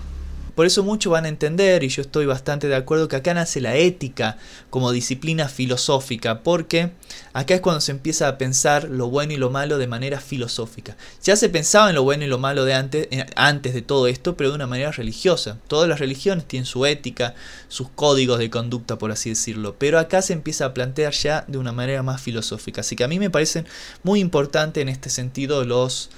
Por 0.57 0.65
eso 0.65 0.83
muchos 0.83 1.13
van 1.13 1.27
a 1.27 1.29
entender, 1.29 1.85
y 1.85 1.91
yo 1.91 2.01
estoy 2.01 2.25
bastante 2.25 2.67
de 2.67 2.77
acuerdo, 2.77 3.09
que 3.09 3.17
acá 3.17 3.35
nace 3.35 3.61
la 3.61 3.77
ética 3.77 4.39
como 4.71 4.91
disciplina 4.91 5.51
filosófica, 5.51 6.43
porque 6.43 6.93
acá 7.35 7.55
es 7.55 7.61
cuando 7.61 7.83
se 7.83 7.93
empieza 7.93 8.27
a 8.27 8.39
pensar 8.39 8.85
lo 8.85 9.11
bueno 9.11 9.35
y 9.35 9.37
lo 9.37 9.51
malo 9.51 9.77
de 9.77 9.87
manera 9.87 10.19
filosófica. 10.19 10.97
Ya 11.23 11.37
se 11.37 11.51
pensaba 11.51 11.91
en 11.91 11.95
lo 11.95 12.05
bueno 12.05 12.25
y 12.25 12.29
lo 12.29 12.39
malo 12.39 12.65
de 12.65 12.73
antes, 12.73 13.07
eh, 13.11 13.27
antes 13.37 13.75
de 13.75 13.83
todo 13.83 14.07
esto, 14.07 14.35
pero 14.39 14.49
de 14.49 14.57
una 14.57 14.67
manera 14.67 14.93
religiosa. 14.93 15.59
Todas 15.69 15.91
las 15.91 16.01
religiones 16.01 16.47
tienen 16.47 16.65
su 16.65 16.87
ética, 16.87 17.35
sus 17.69 17.91
códigos 17.91 18.39
de 18.39 18.49
conducta, 18.49 18.97
por 18.97 19.13
así 19.13 19.29
decirlo, 19.29 19.77
pero 19.79 19.99
acá 19.99 20.23
se 20.23 20.33
empieza 20.33 20.65
a 20.65 20.73
plantear 20.73 21.13
ya 21.13 21.45
de 21.49 21.59
una 21.59 21.73
manera 21.73 22.03
más 22.03 22.23
filosófica. 22.23 22.81
Así 22.81 22.97
que 22.97 23.05
a 23.05 23.09
mí 23.09 23.19
me 23.19 23.29
parecen 23.29 23.67
muy 24.03 24.21
importantes 24.21 24.81
en 24.81 24.89
este 24.89 25.11
sentido 25.11 25.67
los 25.67 26.09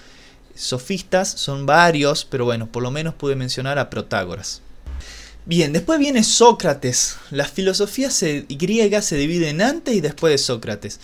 sofistas 0.58 1.28
son 1.28 1.66
varios, 1.66 2.24
pero 2.24 2.44
bueno, 2.44 2.66
por 2.66 2.82
lo 2.82 2.90
menos 2.90 3.14
pude 3.14 3.36
mencionar 3.36 3.78
a 3.78 3.90
Protágoras. 3.90 4.60
Bien, 5.46 5.72
después 5.72 5.98
viene 5.98 6.24
Sócrates. 6.24 7.16
La 7.30 7.46
filosofía 7.46 8.10
griega 8.50 9.00
se 9.00 9.16
divide 9.16 9.48
en 9.48 9.62
antes 9.62 9.94
y 9.94 10.00
después 10.02 10.32
de 10.32 10.38
Sócrates. 10.38 11.00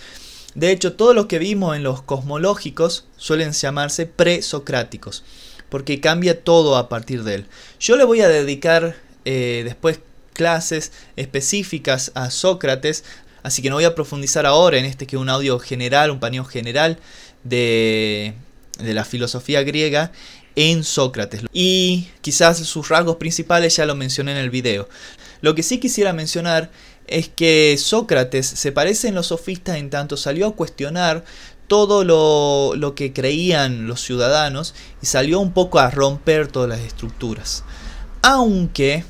De 0.53 0.71
hecho, 0.71 0.93
todos 0.93 1.15
los 1.15 1.25
que 1.25 1.39
vimos 1.39 1.75
en 1.75 1.83
los 1.83 2.01
cosmológicos 2.01 3.05
suelen 3.17 3.53
llamarse 3.53 4.05
presocráticos, 4.05 5.23
porque 5.69 5.99
cambia 5.99 6.43
todo 6.43 6.77
a 6.77 6.89
partir 6.89 7.23
de 7.23 7.35
él. 7.35 7.45
Yo 7.79 7.95
le 7.95 8.03
voy 8.03 8.21
a 8.21 8.29
dedicar 8.29 8.95
eh, 9.25 9.63
después 9.65 9.99
clases 10.33 10.91
específicas 11.15 12.11
a 12.13 12.29
Sócrates, 12.29 13.03
así 13.41 13.61
que 13.61 13.69
no 13.69 13.75
voy 13.75 13.85
a 13.85 13.95
profundizar 13.95 14.45
ahora 14.45 14.77
en 14.77 14.85
este 14.85 15.07
que 15.07 15.15
es 15.15 15.21
un 15.21 15.29
audio 15.29 15.57
general, 15.59 16.11
un 16.11 16.19
paneo 16.19 16.45
general 16.45 16.99
de 17.43 18.35
de 18.79 18.93
la 18.93 19.05
filosofía 19.05 19.63
griega 19.63 20.11
en 20.55 20.83
Sócrates. 20.83 21.41
Y 21.53 22.07
quizás 22.21 22.57
sus 22.59 22.89
rasgos 22.89 23.17
principales 23.17 23.75
ya 23.75 23.85
lo 23.85 23.95
mencioné 23.95 24.31
en 24.31 24.37
el 24.37 24.49
video. 24.49 24.87
Lo 25.41 25.55
que 25.55 25.63
sí 25.63 25.79
quisiera 25.79 26.13
mencionar 26.13 26.71
es 27.07 27.29
que 27.29 27.75
Sócrates 27.77 28.47
se 28.47 28.71
parece 28.71 29.09
en 29.09 29.15
los 29.15 29.27
sofistas 29.27 29.77
en 29.77 29.89
tanto 29.89 30.17
salió 30.17 30.47
a 30.47 30.55
cuestionar 30.55 31.23
todo 31.67 32.03
lo, 32.03 32.73
lo, 32.75 32.95
que 32.95 33.11
creían 33.11 33.87
los 33.87 34.01
ciudadanos 34.01 34.75
y 35.01 35.07
salió 35.07 35.39
un 35.39 35.51
poco 35.51 35.79
a 35.79 35.89
romper 35.89 36.47
todas 36.47 36.69
las 36.69 36.79
estructuras. 36.79 37.63
Aunque 38.21 39.03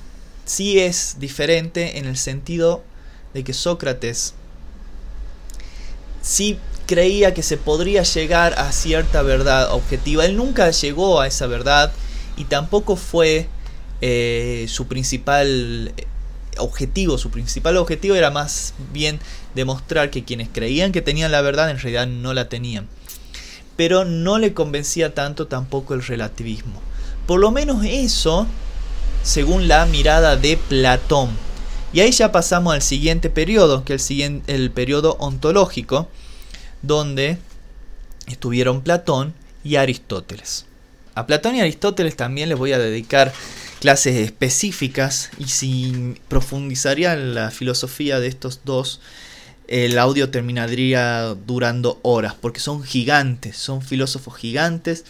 sí 0.46 0.80
es 0.80 1.18
diferente 1.20 1.98
en 1.98 2.06
el 2.06 2.18
sentido 2.18 2.84
de 3.34 3.44
que 3.44 3.54
Sócrates 3.54 4.34
sí 6.22 6.58
creía 6.86 7.34
que 7.34 7.44
se 7.44 7.58
podría 7.58 8.04
llegar 8.04 8.54
a 8.58 8.72
cierta 8.72 9.22
verdad 9.22 9.74
objetiva. 9.74 10.26
Él 10.26 10.38
nunca 10.38 10.70
llegó 10.72 11.20
a 11.20 11.28
esa 11.28 11.48
verdad 11.48 11.92
y 12.38 12.46
tampoco 12.46 12.96
fue 12.96 13.48
eh, 14.02 14.66
su 14.70 14.88
principal 14.88 15.94
eh, 15.98 16.08
objetivo. 16.58 17.18
Su 17.18 17.32
principal 17.32 17.78
objetivo 17.78 18.16
era 18.16 18.32
más 18.32 18.74
bien 18.92 19.20
demostrar 19.56 20.12
que 20.12 20.24
quienes 20.24 20.50
creían 20.50 20.92
que 20.92 21.02
tenían 21.02 21.32
la 21.32 21.42
verdad 21.42 21.70
en 21.70 21.80
realidad 21.80 22.08
no 22.08 22.34
la 22.34 22.50
tenían. 22.50 22.88
Pero 23.76 24.06
no 24.06 24.38
le 24.38 24.54
convencía 24.54 25.14
tanto 25.14 25.48
tampoco 25.48 25.94
el 25.94 26.04
relativismo. 26.04 26.82
Por 27.26 27.40
lo 27.40 27.52
menos 27.52 27.84
eso, 27.84 28.48
según 29.24 29.68
la 29.68 29.86
mirada 29.86 30.38
de 30.38 30.58
Platón. 30.58 31.30
Y 31.92 32.02
ahí 32.02 32.12
ya 32.12 32.32
pasamos 32.32 32.74
al 32.74 32.82
siguiente 32.82 33.30
periodo, 33.30 33.84
que 33.84 33.96
es 33.96 34.12
el, 34.12 34.44
el 34.48 34.72
periodo 34.72 35.16
ontológico, 35.20 36.08
donde 36.88 37.38
estuvieron 38.28 38.82
Platón 38.82 39.34
y 39.64 39.76
Aristóteles. 39.76 40.66
A 41.16 41.26
Platón 41.28 41.56
y 41.56 41.62
Aristóteles 41.62 42.16
también 42.16 42.50
les 42.50 42.58
voy 42.58 42.74
a 42.74 42.80
dedicar 42.80 43.34
clases 43.80 44.16
específicas 44.16 45.30
y 45.38 45.46
si 45.46 46.20
profundizaría 46.28 47.14
en 47.14 47.36
la 47.36 47.52
filosofía 47.52 48.20
de 48.20 48.28
estos 48.28 48.62
dos, 48.66 49.00
el 49.68 49.98
audio 49.98 50.30
terminaría 50.30 51.36
durando 51.48 52.00
horas, 52.04 52.36
porque 52.40 52.60
son 52.60 52.84
gigantes, 52.84 53.58
son 53.58 53.82
filósofos 53.82 54.36
gigantes 54.36 55.06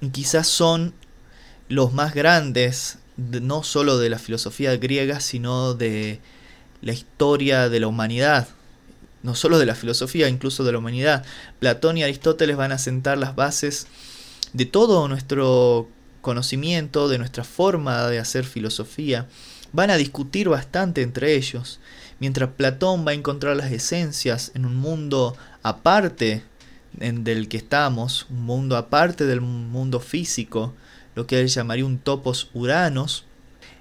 y 0.00 0.08
quizás 0.08 0.46
son 0.48 0.94
los 1.68 1.92
más 1.92 2.14
grandes, 2.14 2.98
no 3.16 3.62
solo 3.62 3.98
de 3.98 4.08
la 4.08 4.18
filosofía 4.18 4.76
griega, 4.76 5.20
sino 5.20 5.74
de 5.74 6.20
la 6.82 6.92
historia 6.92 7.68
de 7.68 7.80
la 7.80 7.88
humanidad, 7.88 8.48
no 9.22 9.34
solo 9.34 9.58
de 9.58 9.66
la 9.66 9.74
filosofía, 9.74 10.28
incluso 10.28 10.64
de 10.64 10.72
la 10.72 10.78
humanidad. 10.78 11.24
Platón 11.58 11.98
y 11.98 12.02
Aristóteles 12.02 12.56
van 12.56 12.72
a 12.72 12.78
sentar 12.78 13.18
las 13.18 13.34
bases 13.34 13.86
de 14.52 14.66
todo 14.66 15.08
nuestro 15.08 15.88
conocimiento, 16.20 17.08
de 17.08 17.18
nuestra 17.18 17.44
forma 17.44 18.06
de 18.08 18.18
hacer 18.18 18.44
filosofía. 18.44 19.26
Van 19.72 19.90
a 19.90 19.96
discutir 19.96 20.48
bastante 20.48 21.02
entre 21.02 21.34
ellos, 21.34 21.80
mientras 22.18 22.50
Platón 22.50 23.06
va 23.06 23.12
a 23.12 23.14
encontrar 23.14 23.56
las 23.56 23.72
esencias 23.72 24.52
en 24.54 24.64
un 24.64 24.76
mundo 24.76 25.36
aparte 25.62 26.42
del 26.92 27.48
que 27.48 27.56
estamos, 27.56 28.26
un 28.30 28.42
mundo 28.42 28.76
aparte 28.76 29.24
del 29.26 29.40
mundo 29.40 30.00
físico, 30.00 30.74
lo 31.14 31.26
que 31.26 31.40
él 31.40 31.48
llamaría 31.48 31.86
un 31.86 31.98
topos 31.98 32.50
uranos, 32.52 33.24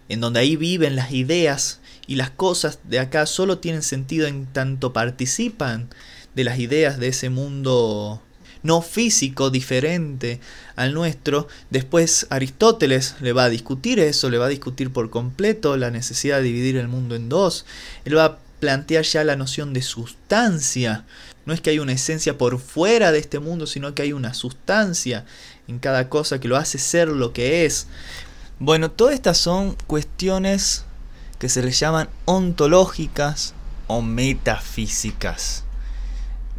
en 0.10 0.22
donde 0.22 0.40
ahí 0.40 0.56
viven 0.56 0.96
las 0.96 1.12
ideas 1.12 1.80
y 2.10 2.16
las 2.16 2.32
cosas 2.32 2.80
de 2.86 2.98
acá 2.98 3.28
solo 3.28 3.60
tienen 3.60 3.84
sentido 3.84 4.26
en 4.26 4.48
tanto 4.48 4.94
participan 4.94 5.90
de 6.34 6.44
las 6.44 6.58
ideas 6.58 6.98
de 6.98 7.10
ese 7.10 7.30
mundo 7.30 8.20
no 8.64 8.82
físico 8.82 9.52
diferente 9.52 10.40
al 10.76 10.96
nuestro. 10.96 11.48
Después 11.70 12.26
Aristóteles 12.32 13.14
le 13.22 13.32
va 13.32 13.44
a 13.44 13.50
discutir 13.50 14.00
eso, 14.00 14.32
le 14.32 14.40
va 14.40 14.48
a 14.48 14.50
discutir 14.50 14.92
por 14.92 15.12
completo 15.12 15.78
la 15.78 15.92
necesidad 15.92 16.38
de 16.38 16.46
dividir 16.46 16.78
el 16.78 16.88
mundo 16.88 17.16
en 17.16 17.30
dos. 17.30 17.68
Él 18.06 18.18
va 18.18 18.26
a 18.26 18.38
plantear 18.60 19.04
ya 19.04 19.24
la 19.24 19.36
noción 19.36 19.72
de 19.72 19.84
sustancia. 19.84 21.06
No 21.46 21.54
es 21.54 21.62
que 21.62 21.70
hay 21.70 21.78
una 21.78 21.94
esencia 21.94 22.40
por 22.40 22.58
fuera 22.58 23.12
de 23.12 23.20
este 23.20 23.38
mundo, 23.38 23.68
sino 23.68 23.94
que 23.94 24.02
hay 24.02 24.14
una 24.14 24.34
sustancia 24.34 25.26
en 25.68 25.78
cada 25.78 26.10
cosa 26.10 26.40
que 26.40 26.48
lo 26.48 26.58
hace 26.58 26.80
ser 26.80 27.08
lo 27.10 27.34
que 27.34 27.66
es. 27.66 27.86
Bueno, 28.58 28.90
todas 28.90 29.14
estas 29.14 29.38
son 29.38 29.78
cuestiones 29.86 30.86
que 31.40 31.50
se 31.50 31.64
les 31.64 31.80
llaman 31.80 32.10
ontológicas 32.26 33.56
o 33.88 34.02
metafísicas. 34.02 35.64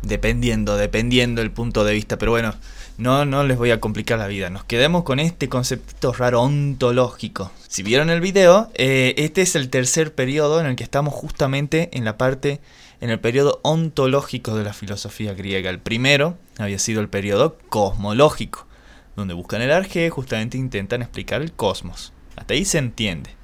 Dependiendo, 0.03 0.77
dependiendo 0.77 1.43
el 1.43 1.51
punto 1.51 1.85
de 1.85 1.93
vista. 1.93 2.16
Pero 2.19 2.33
bueno, 2.33 2.55
no, 2.97 3.27
no 3.27 3.45
les 3.45 3.59
voy 3.59 3.71
a 3.71 3.81
complicar 3.81 4.19
la 4.19 4.27
vida. 4.27 4.49
Nos 4.49 4.64
quedemos 4.64 5.05
con 5.05 5.21
este 5.21 5.51
concepto 5.51 6.12
raro 6.12 6.40
ontológico. 6.40 7.53
Si 7.69 7.83
vieron 7.83 8.09
el 8.09 8.21
video, 8.21 8.71
eh, 8.75 9.14
este 9.19 9.43
es 9.43 9.55
el 9.55 9.69
tercer 9.69 10.14
periodo 10.14 10.61
en 10.61 10.66
el 10.66 10.77
que 10.77 10.85
estamos 10.85 11.12
justamente 11.12 11.90
en 11.93 12.07
la 12.07 12.16
parte, 12.16 12.61
en 13.03 13.11
el 13.11 13.21
periodo 13.21 13.61
ontológico 13.62 14.57
de 14.57 14.64
la 14.64 14.73
filosofía 14.73 15.35
griega. 15.35 15.69
El 15.69 15.79
primero 15.79 16.38
había 16.59 16.79
sido 16.79 17.03
el 17.03 17.11
periodo 17.11 17.59
cosmológico, 17.69 18.66
donde 19.16 19.35
buscan 19.35 19.61
el 19.61 19.73
arjé, 19.73 20.09
justamente 20.09 20.57
intentan 20.57 21.03
explicar 21.03 21.43
el 21.43 21.53
cosmos. 21.53 22.14
Hasta 22.37 22.55
ahí 22.55 22.64
se 22.64 22.79
entiende. 22.79 23.39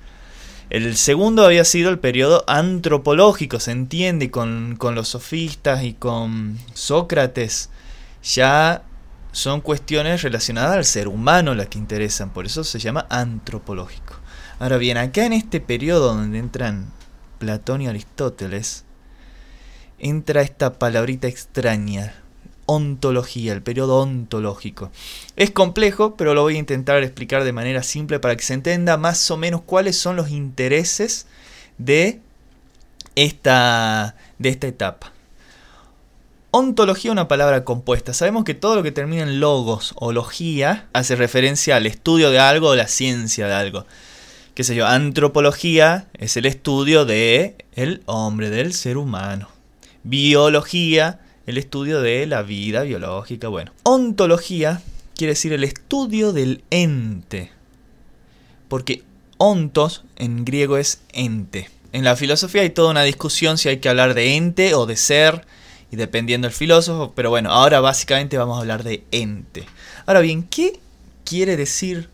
El 0.68 0.96
segundo 0.96 1.44
había 1.44 1.64
sido 1.64 1.90
el 1.90 2.00
periodo 2.00 2.42
antropológico, 2.48 3.60
se 3.60 3.70
entiende, 3.70 4.32
con, 4.32 4.76
los 4.80 5.08
sofistas 5.08 5.84
y 5.84 5.94
con 5.94 6.58
Sócrates. 6.74 7.70
Ya 8.24 8.82
son 9.30 9.60
cuestiones 9.60 10.22
relacionadas 10.22 10.76
al 10.76 10.84
ser 10.84 11.06
humano 11.06 11.54
las 11.54 11.68
que 11.68 11.78
interesan, 11.78 12.30
por 12.30 12.46
eso 12.46 12.64
se 12.64 12.80
llama 12.80 13.06
antropológico. 13.10 14.14
Ahora 14.58 14.76
bien, 14.76 14.96
acá 14.96 15.24
en 15.24 15.34
este 15.34 15.60
periodo 15.60 16.14
donde 16.14 16.38
entran 16.38 16.90
Platón 17.38 17.82
y 17.82 17.86
Aristóteles, 17.86 18.84
entra 20.00 20.42
esta 20.42 20.78
palabrita 20.80 21.28
extraña, 21.28 22.14
ontología, 22.66 23.52
el 23.52 23.62
periodo 23.62 24.00
ontológico. 24.00 24.90
Es 25.36 25.50
complejo, 25.50 26.16
pero 26.16 26.34
lo 26.34 26.42
voy 26.42 26.56
a 26.56 26.58
intentar 26.58 27.02
explicar 27.02 27.44
de 27.44 27.52
manera 27.52 27.82
simple 27.82 28.18
para 28.18 28.36
que 28.36 28.42
se 28.42 28.54
entienda 28.54 28.96
más 28.96 29.30
o 29.30 29.36
menos 29.36 29.62
cuáles 29.62 29.96
son 29.96 30.16
los 30.16 30.30
intereses 30.30 31.26
de 31.78 32.20
esta, 33.14 34.16
de 34.38 34.48
esta 34.50 34.66
etapa. 34.66 35.12
Ontología 36.50 37.12
una 37.12 37.28
palabra 37.28 37.64
compuesta. 37.64 38.14
Sabemos 38.14 38.44
que 38.44 38.54
todo 38.54 38.76
lo 38.76 38.82
que 38.82 38.92
termina 38.92 39.22
en 39.22 39.40
logos 39.40 39.92
o 39.96 40.12
logía 40.12 40.88
hace 40.92 41.16
referencia 41.16 41.76
al 41.76 41.86
estudio 41.86 42.30
de 42.30 42.38
algo 42.38 42.68
o 42.68 42.76
la 42.76 42.88
ciencia 42.88 43.46
de 43.46 43.54
algo. 43.54 43.86
Qué 44.54 44.64
sé 44.64 44.74
yo, 44.74 44.86
antropología 44.86 46.08
es 46.14 46.36
el 46.38 46.46
estudio 46.46 47.04
de 47.04 47.66
el 47.74 48.02
hombre, 48.06 48.48
del 48.48 48.72
ser 48.72 48.96
humano. 48.96 49.48
Biología 50.02 51.20
el 51.46 51.58
estudio 51.58 52.00
de 52.00 52.26
la 52.26 52.42
vida 52.42 52.82
biológica. 52.82 53.48
Bueno, 53.48 53.72
ontología 53.84 54.82
quiere 55.16 55.32
decir 55.32 55.52
el 55.52 55.64
estudio 55.64 56.32
del 56.32 56.62
ente. 56.70 57.50
Porque 58.68 59.04
ontos 59.38 60.04
en 60.16 60.44
griego 60.44 60.76
es 60.76 61.00
ente. 61.12 61.70
En 61.92 62.04
la 62.04 62.16
filosofía 62.16 62.62
hay 62.62 62.70
toda 62.70 62.90
una 62.90 63.04
discusión 63.04 63.58
si 63.58 63.68
hay 63.68 63.78
que 63.78 63.88
hablar 63.88 64.14
de 64.14 64.34
ente 64.36 64.74
o 64.74 64.86
de 64.86 64.96
ser, 64.96 65.46
y 65.90 65.96
dependiendo 65.96 66.48
del 66.48 66.54
filósofo, 66.54 67.12
pero 67.14 67.30
bueno, 67.30 67.50
ahora 67.50 67.80
básicamente 67.80 68.36
vamos 68.36 68.58
a 68.58 68.60
hablar 68.60 68.82
de 68.82 69.04
ente. 69.12 69.64
Ahora 70.04 70.20
bien, 70.20 70.42
¿qué 70.42 70.80
quiere 71.24 71.56
decir 71.56 72.10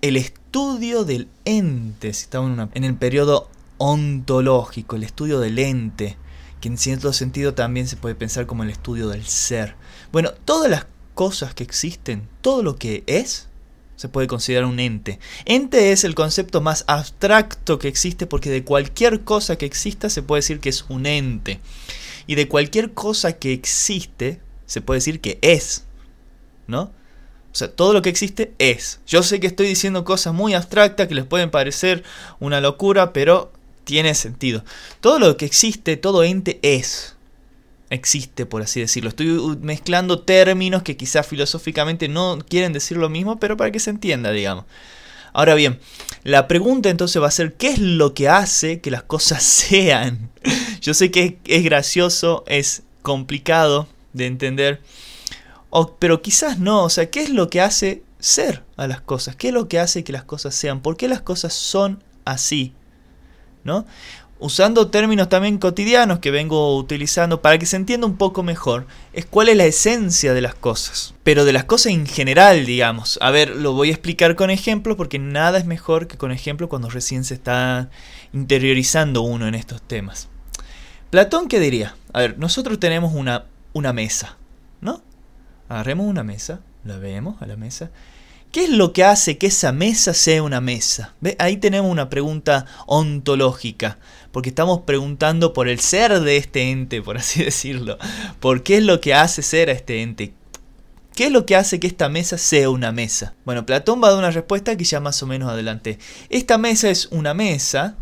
el 0.00 0.16
estudio 0.16 1.04
del 1.04 1.28
ente? 1.44 2.14
Si 2.14 2.24
estamos 2.24 2.58
en, 2.58 2.70
en 2.72 2.84
el 2.84 2.94
periodo 2.94 3.50
ontológico, 3.76 4.96
el 4.96 5.02
estudio 5.02 5.38
del 5.38 5.58
ente, 5.58 6.16
que 6.64 6.68
en 6.68 6.78
cierto 6.78 7.12
sentido 7.12 7.52
también 7.52 7.86
se 7.86 7.98
puede 7.98 8.14
pensar 8.14 8.46
como 8.46 8.62
el 8.62 8.70
estudio 8.70 9.08
del 9.08 9.26
ser. 9.26 9.74
Bueno, 10.12 10.30
todas 10.46 10.70
las 10.70 10.86
cosas 11.12 11.52
que 11.52 11.62
existen, 11.62 12.26
todo 12.40 12.62
lo 12.62 12.76
que 12.76 13.04
es, 13.06 13.48
se 13.96 14.08
puede 14.08 14.28
considerar 14.28 14.64
un 14.64 14.80
ente. 14.80 15.18
Ente 15.44 15.92
es 15.92 16.04
el 16.04 16.14
concepto 16.14 16.62
más 16.62 16.84
abstracto 16.86 17.78
que 17.78 17.88
existe 17.88 18.26
porque 18.26 18.48
de 18.48 18.64
cualquier 18.64 19.24
cosa 19.24 19.56
que 19.56 19.66
exista 19.66 20.08
se 20.08 20.22
puede 20.22 20.38
decir 20.38 20.58
que 20.58 20.70
es 20.70 20.86
un 20.88 21.04
ente. 21.04 21.60
Y 22.26 22.34
de 22.34 22.48
cualquier 22.48 22.94
cosa 22.94 23.34
que 23.34 23.52
existe 23.52 24.40
se 24.64 24.80
puede 24.80 25.00
decir 25.00 25.20
que 25.20 25.38
es. 25.42 25.84
¿No? 26.66 26.84
O 26.84 27.56
sea, 27.56 27.70
todo 27.70 27.92
lo 27.92 28.00
que 28.00 28.08
existe 28.08 28.54
es. 28.58 29.00
Yo 29.06 29.22
sé 29.22 29.38
que 29.38 29.48
estoy 29.48 29.66
diciendo 29.66 30.06
cosas 30.06 30.32
muy 30.32 30.54
abstractas 30.54 31.08
que 31.08 31.14
les 31.14 31.26
pueden 31.26 31.50
parecer 31.50 32.04
una 32.40 32.62
locura, 32.62 33.12
pero 33.12 33.52
tiene 33.84 34.14
sentido. 34.14 34.64
Todo 35.00 35.18
lo 35.18 35.36
que 35.36 35.46
existe, 35.46 35.96
todo 35.96 36.24
ente 36.24 36.58
es 36.62 37.14
existe, 37.90 38.46
por 38.46 38.62
así 38.62 38.80
decirlo. 38.80 39.08
Estoy 39.08 39.58
mezclando 39.60 40.20
términos 40.20 40.82
que 40.82 40.96
quizás 40.96 41.26
filosóficamente 41.26 42.08
no 42.08 42.38
quieren 42.48 42.72
decir 42.72 42.96
lo 42.96 43.08
mismo, 43.08 43.38
pero 43.38 43.56
para 43.56 43.70
que 43.70 43.80
se 43.80 43.90
entienda, 43.90 44.32
digamos. 44.32 44.64
Ahora 45.32 45.54
bien, 45.54 45.80
la 46.22 46.46
pregunta 46.46 46.90
entonces 46.90 47.20
va 47.20 47.26
a 47.26 47.32
ser, 47.32 47.54
¿qué 47.54 47.68
es 47.70 47.78
lo 47.78 48.14
que 48.14 48.28
hace 48.28 48.80
que 48.80 48.90
las 48.90 49.02
cosas 49.02 49.42
sean? 49.42 50.30
Yo 50.80 50.94
sé 50.94 51.10
que 51.10 51.38
es 51.46 51.64
gracioso, 51.64 52.44
es 52.46 52.82
complicado 53.02 53.88
de 54.12 54.26
entender, 54.26 54.80
pero 55.98 56.22
quizás 56.22 56.58
no, 56.58 56.84
o 56.84 56.90
sea, 56.90 57.10
¿qué 57.10 57.22
es 57.22 57.30
lo 57.30 57.50
que 57.50 57.60
hace 57.60 58.02
ser 58.20 58.62
a 58.76 58.86
las 58.86 59.00
cosas? 59.00 59.34
¿Qué 59.34 59.48
es 59.48 59.54
lo 59.54 59.68
que 59.68 59.80
hace 59.80 60.04
que 60.04 60.12
las 60.12 60.24
cosas 60.24 60.54
sean? 60.54 60.80
¿Por 60.80 60.96
qué 60.96 61.08
las 61.08 61.20
cosas 61.20 61.52
son 61.52 62.02
así? 62.24 62.72
¿No? 63.64 63.86
usando 64.44 64.88
términos 64.88 65.30
también 65.30 65.58
cotidianos 65.58 66.18
que 66.18 66.30
vengo 66.30 66.76
utilizando 66.76 67.40
para 67.40 67.56
que 67.58 67.64
se 67.64 67.76
entienda 67.76 68.06
un 68.06 68.16
poco 68.16 68.42
mejor, 68.42 68.86
es 69.14 69.24
cuál 69.24 69.48
es 69.48 69.56
la 69.56 69.64
esencia 69.64 70.34
de 70.34 70.42
las 70.42 70.54
cosas. 70.54 71.14
Pero 71.22 71.46
de 71.46 71.52
las 71.54 71.64
cosas 71.64 71.92
en 71.92 72.06
general, 72.06 72.66
digamos. 72.66 73.18
A 73.22 73.30
ver, 73.30 73.56
lo 73.56 73.72
voy 73.72 73.88
a 73.88 73.92
explicar 73.92 74.34
con 74.36 74.50
ejemplos 74.50 74.96
porque 74.96 75.18
nada 75.18 75.58
es 75.58 75.64
mejor 75.64 76.08
que 76.08 76.18
con 76.18 76.32
ejemplos 76.32 76.68
cuando 76.68 76.90
recién 76.90 77.24
se 77.24 77.34
está 77.34 77.88
interiorizando 78.34 79.22
uno 79.22 79.46
en 79.46 79.54
estos 79.54 79.80
temas. 79.80 80.28
Platón, 81.10 81.48
¿qué 81.48 81.60
diría? 81.60 81.96
A 82.12 82.20
ver, 82.20 82.38
nosotros 82.38 82.78
tenemos 82.78 83.14
una, 83.14 83.46
una 83.72 83.92
mesa, 83.92 84.36
¿no? 84.82 85.00
Agarremos 85.70 86.06
una 86.06 86.22
mesa, 86.22 86.60
la 86.84 86.98
vemos 86.98 87.40
a 87.40 87.46
la 87.46 87.56
mesa 87.56 87.90
¿Qué 88.54 88.66
es 88.66 88.70
lo 88.70 88.92
que 88.92 89.02
hace 89.02 89.36
que 89.36 89.48
esa 89.48 89.72
mesa 89.72 90.14
sea 90.14 90.40
una 90.40 90.60
mesa? 90.60 91.12
Ahí 91.40 91.56
tenemos 91.56 91.90
una 91.90 92.08
pregunta 92.08 92.66
ontológica, 92.86 93.98
porque 94.30 94.50
estamos 94.50 94.82
preguntando 94.82 95.52
por 95.52 95.66
el 95.66 95.80
ser 95.80 96.20
de 96.20 96.36
este 96.36 96.70
ente, 96.70 97.02
por 97.02 97.16
así 97.16 97.42
decirlo. 97.44 97.98
¿Por 98.38 98.62
qué 98.62 98.76
es 98.76 98.84
lo 98.84 99.00
que 99.00 99.12
hace 99.12 99.42
ser 99.42 99.70
a 99.70 99.72
este 99.72 100.02
ente? 100.02 100.34
¿Qué 101.16 101.26
es 101.26 101.32
lo 101.32 101.46
que 101.46 101.56
hace 101.56 101.80
que 101.80 101.88
esta 101.88 102.08
mesa 102.08 102.38
sea 102.38 102.70
una 102.70 102.92
mesa? 102.92 103.34
Bueno, 103.44 103.66
Platón 103.66 104.00
va 104.00 104.06
a 104.06 104.10
dar 104.12 104.20
una 104.20 104.30
respuesta 104.30 104.76
que 104.76 104.84
ya 104.84 105.00
más 105.00 105.20
o 105.20 105.26
menos 105.26 105.50
adelante. 105.50 105.98
Esta 106.28 106.56
mesa 106.56 106.90
es 106.90 107.06
una 107.06 107.34
mesa 107.34 107.96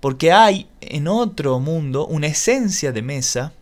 porque 0.00 0.32
hay 0.32 0.66
en 0.80 1.06
otro 1.06 1.60
mundo 1.60 2.08
una 2.08 2.26
esencia 2.26 2.90
de 2.90 3.02
mesa 3.02 3.52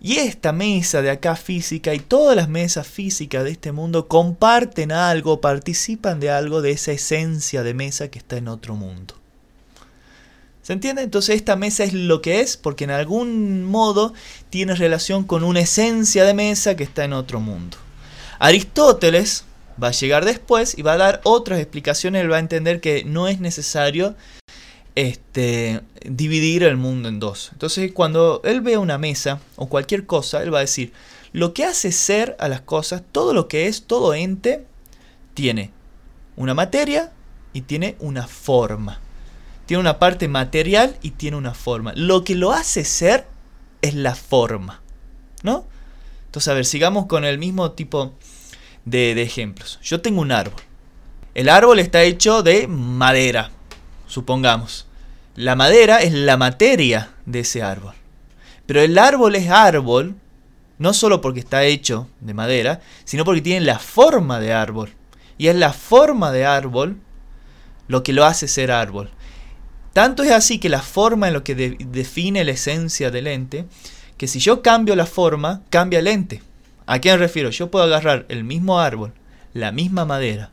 y 0.00 0.16
esta 0.16 0.52
mesa 0.52 1.02
de 1.02 1.10
acá 1.10 1.34
física 1.34 1.92
y 1.92 1.98
todas 1.98 2.36
las 2.36 2.48
mesas 2.48 2.86
físicas 2.86 3.44
de 3.44 3.50
este 3.50 3.72
mundo 3.72 4.06
comparten 4.06 4.92
algo, 4.92 5.40
participan 5.40 6.20
de 6.20 6.30
algo 6.30 6.62
de 6.62 6.70
esa 6.70 6.92
esencia 6.92 7.62
de 7.62 7.74
mesa 7.74 8.08
que 8.08 8.18
está 8.18 8.36
en 8.36 8.48
otro 8.48 8.76
mundo. 8.76 9.14
¿Se 10.62 10.72
entiende? 10.72 11.02
Entonces 11.02 11.36
esta 11.36 11.56
mesa 11.56 11.82
es 11.82 11.94
lo 11.94 12.20
que 12.20 12.40
es 12.40 12.56
porque 12.56 12.84
en 12.84 12.90
algún 12.90 13.64
modo 13.64 14.12
tiene 14.50 14.74
relación 14.74 15.24
con 15.24 15.42
una 15.42 15.60
esencia 15.60 16.24
de 16.24 16.34
mesa 16.34 16.76
que 16.76 16.84
está 16.84 17.04
en 17.04 17.14
otro 17.14 17.40
mundo. 17.40 17.78
Aristóteles 18.38 19.44
va 19.82 19.88
a 19.88 19.92
llegar 19.92 20.24
después 20.24 20.76
y 20.76 20.82
va 20.82 20.92
a 20.92 20.98
dar 20.98 21.20
otras 21.24 21.58
explicaciones, 21.58 22.22
él 22.22 22.30
va 22.30 22.36
a 22.36 22.40
entender 22.40 22.80
que 22.80 23.02
no 23.04 23.28
es 23.28 23.40
necesario 23.40 24.14
este, 24.98 25.80
dividir 26.04 26.64
el 26.64 26.76
mundo 26.76 27.08
en 27.08 27.20
dos. 27.20 27.50
Entonces, 27.52 27.92
cuando 27.92 28.40
él 28.42 28.62
ve 28.62 28.78
una 28.78 28.98
mesa 28.98 29.40
o 29.54 29.68
cualquier 29.68 30.06
cosa, 30.06 30.42
él 30.42 30.52
va 30.52 30.58
a 30.58 30.62
decir, 30.62 30.92
lo 31.32 31.54
que 31.54 31.64
hace 31.64 31.92
ser 31.92 32.36
a 32.40 32.48
las 32.48 32.62
cosas, 32.62 33.04
todo 33.12 33.32
lo 33.32 33.46
que 33.46 33.68
es, 33.68 33.84
todo 33.84 34.12
ente, 34.12 34.66
tiene 35.34 35.70
una 36.34 36.52
materia 36.52 37.12
y 37.52 37.60
tiene 37.60 37.94
una 38.00 38.26
forma. 38.26 38.98
Tiene 39.66 39.80
una 39.82 40.00
parte 40.00 40.26
material 40.26 40.96
y 41.00 41.12
tiene 41.12 41.36
una 41.36 41.54
forma. 41.54 41.92
Lo 41.94 42.24
que 42.24 42.34
lo 42.34 42.50
hace 42.50 42.84
ser 42.84 43.28
es 43.82 43.94
la 43.94 44.16
forma. 44.16 44.82
¿No? 45.44 45.64
Entonces, 46.26 46.48
a 46.48 46.54
ver, 46.54 46.66
sigamos 46.66 47.06
con 47.06 47.24
el 47.24 47.38
mismo 47.38 47.70
tipo 47.70 48.14
de, 48.84 49.14
de 49.14 49.22
ejemplos. 49.22 49.78
Yo 49.80 50.00
tengo 50.00 50.22
un 50.22 50.32
árbol. 50.32 50.60
El 51.34 51.48
árbol 51.48 51.78
está 51.78 52.02
hecho 52.02 52.42
de 52.42 52.66
madera, 52.66 53.52
supongamos. 54.08 54.87
La 55.38 55.54
madera 55.54 55.98
es 55.98 56.12
la 56.12 56.36
materia 56.36 57.10
de 57.24 57.38
ese 57.40 57.62
árbol. 57.62 57.94
Pero 58.66 58.80
el 58.80 58.98
árbol 58.98 59.36
es 59.36 59.48
árbol 59.48 60.16
no 60.78 60.92
solo 60.92 61.20
porque 61.20 61.38
está 61.38 61.62
hecho 61.62 62.08
de 62.18 62.34
madera, 62.34 62.80
sino 63.04 63.24
porque 63.24 63.40
tiene 63.40 63.64
la 63.64 63.78
forma 63.78 64.40
de 64.40 64.52
árbol. 64.52 64.90
Y 65.38 65.46
es 65.46 65.54
la 65.54 65.72
forma 65.72 66.32
de 66.32 66.44
árbol 66.44 66.96
lo 67.86 68.02
que 68.02 68.12
lo 68.12 68.24
hace 68.24 68.48
ser 68.48 68.72
árbol. 68.72 69.10
Tanto 69.92 70.24
es 70.24 70.32
así 70.32 70.58
que 70.58 70.68
la 70.68 70.82
forma 70.82 71.28
es 71.28 71.32
lo 71.32 71.44
que 71.44 71.54
define 71.54 72.42
la 72.42 72.50
esencia 72.50 73.12
del 73.12 73.28
ente, 73.28 73.66
que 74.16 74.26
si 74.26 74.40
yo 74.40 74.60
cambio 74.60 74.96
la 74.96 75.06
forma, 75.06 75.62
cambia 75.70 76.00
el 76.00 76.08
ente. 76.08 76.42
¿A 76.86 76.98
qué 76.98 77.12
me 77.12 77.16
refiero? 77.18 77.50
Yo 77.50 77.70
puedo 77.70 77.84
agarrar 77.84 78.26
el 78.28 78.42
mismo 78.42 78.80
árbol, 78.80 79.12
la 79.54 79.70
misma 79.70 80.04
madera, 80.04 80.50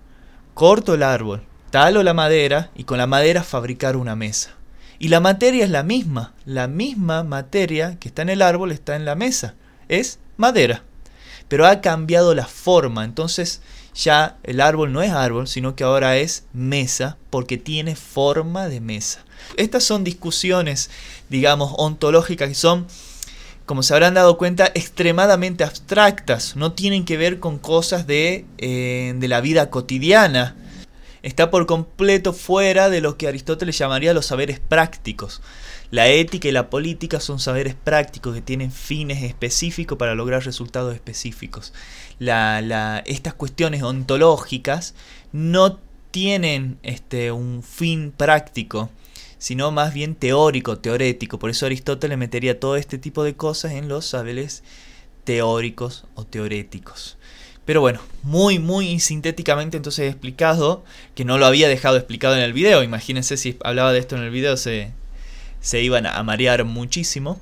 corto 0.53 0.93
el 0.93 1.01
árbol, 1.01 1.41
talo 1.71 2.03
la 2.03 2.13
madera 2.13 2.69
y 2.75 2.83
con 2.83 2.99
la 2.99 3.07
madera 3.07 3.41
fabricar 3.41 3.95
una 3.97 4.15
mesa. 4.15 4.54
Y 4.99 5.10
la 5.10 5.19
materia 5.19 5.65
es 5.65 5.69
la 5.69 5.84
misma, 5.84 6.34
la 6.45 6.67
misma 6.67 7.23
materia 7.23 7.97
que 7.99 8.08
está 8.08 8.21
en 8.21 8.29
el 8.29 8.41
árbol 8.41 8.71
está 8.71 8.95
en 8.95 9.05
la 9.05 9.15
mesa, 9.15 9.55
es 9.89 10.19
madera. 10.38 10.84
Pero 11.47 11.67
ha 11.67 11.81
cambiado 11.81 12.34
la 12.34 12.45
forma, 12.45 13.03
entonces 13.03 13.62
ya 13.93 14.38
el 14.43 14.62
árbol 14.62 14.91
no 14.91 15.01
es 15.01 15.12
árbol, 15.12 15.47
sino 15.47 15.75
que 15.75 15.84
ahora 15.84 16.17
es 16.17 16.45
mesa 16.53 17.17
porque 17.29 17.58
tiene 17.58 17.95
forma 17.95 18.67
de 18.67 18.81
mesa. 18.81 19.23
Estas 19.58 19.84
son 19.84 20.03
discusiones, 20.03 20.89
digamos, 21.29 21.73
ontológicas 21.77 22.49
que 22.49 22.55
son, 22.55 22.88
como 23.65 23.84
se 23.84 23.93
habrán 23.93 24.13
dado 24.13 24.38
cuenta, 24.38 24.71
extremadamente 24.73 25.63
abstractas, 25.63 26.55
no 26.55 26.73
tienen 26.73 27.05
que 27.05 27.17
ver 27.17 27.39
con 27.39 27.60
cosas 27.60 28.08
de, 28.08 28.45
eh, 28.58 29.13
de 29.17 29.27
la 29.27 29.41
vida 29.41 29.69
cotidiana 29.69 30.55
está 31.25 31.49
por 31.49 31.65
completo 31.65 32.33
fuera 32.33 32.88
de 32.88 33.01
lo 33.01 33.17
que 33.17 33.27
Aristóteles 33.27 33.75
llamaría 33.79 34.13
los 34.13 34.27
saberes 34.27 34.59
prácticos. 34.59 35.41
La 35.89 36.07
ética 36.07 36.47
y 36.47 36.51
la 36.51 36.69
política 36.69 37.19
son 37.19 37.39
saberes 37.39 37.73
prácticos 37.73 38.35
que 38.35 38.43
tienen 38.43 38.71
fines 38.71 39.23
específicos 39.23 39.97
para 39.97 40.13
lograr 40.13 40.45
resultados 40.45 40.93
específicos. 40.93 41.73
estas 42.19 43.33
cuestiones 43.33 43.81
ontológicas 43.81 44.93
no 45.31 45.79
tienen 46.11 46.77
este, 46.83 47.31
un 47.31 47.63
fin 47.63 48.13
práctico, 48.15 48.91
sino 49.39 49.71
más 49.71 49.95
bien 49.95 50.13
teórico, 50.13 50.77
teorético. 50.77 51.39
Por 51.39 51.49
eso 51.49 51.65
Aristóteles 51.65 52.19
metería 52.19 52.59
todo 52.59 52.75
este 52.75 52.99
tipo 52.99 53.23
de 53.23 53.35
cosas 53.35 53.71
en 53.71 53.88
los 53.88 54.05
saberes 54.05 54.63
teóricos 55.23 56.05
o 56.13 56.23
teoréticos. 56.23 57.17
Pero 57.65 57.82
bueno, 57.82 57.99
muy, 58.21 58.60
muy 58.60 58.99
sintéticamente 58.99 59.78
entonces 59.78 60.06
he 60.06 60.10
explicado, 60.10 60.84
que 61.15 61.25
no 61.25 61.38
lo 61.38 61.47
había 61.47 61.67
dejado 61.67 61.97
explicado 61.97 62.36
en 62.36 62.41
el 62.41 62.54
video, 62.54 62.84
imagínense 62.84 63.38
si 63.38 63.58
hablaba 63.63 63.91
de 63.91 63.99
esto 63.99 64.15
en 64.15 64.21
el 64.21 64.30
video 64.30 64.56
se, 64.56 64.91
se 65.62 65.82
iban 65.82 66.06
a 66.06 66.21
marear 66.21 66.63
muchísimo, 66.63 67.39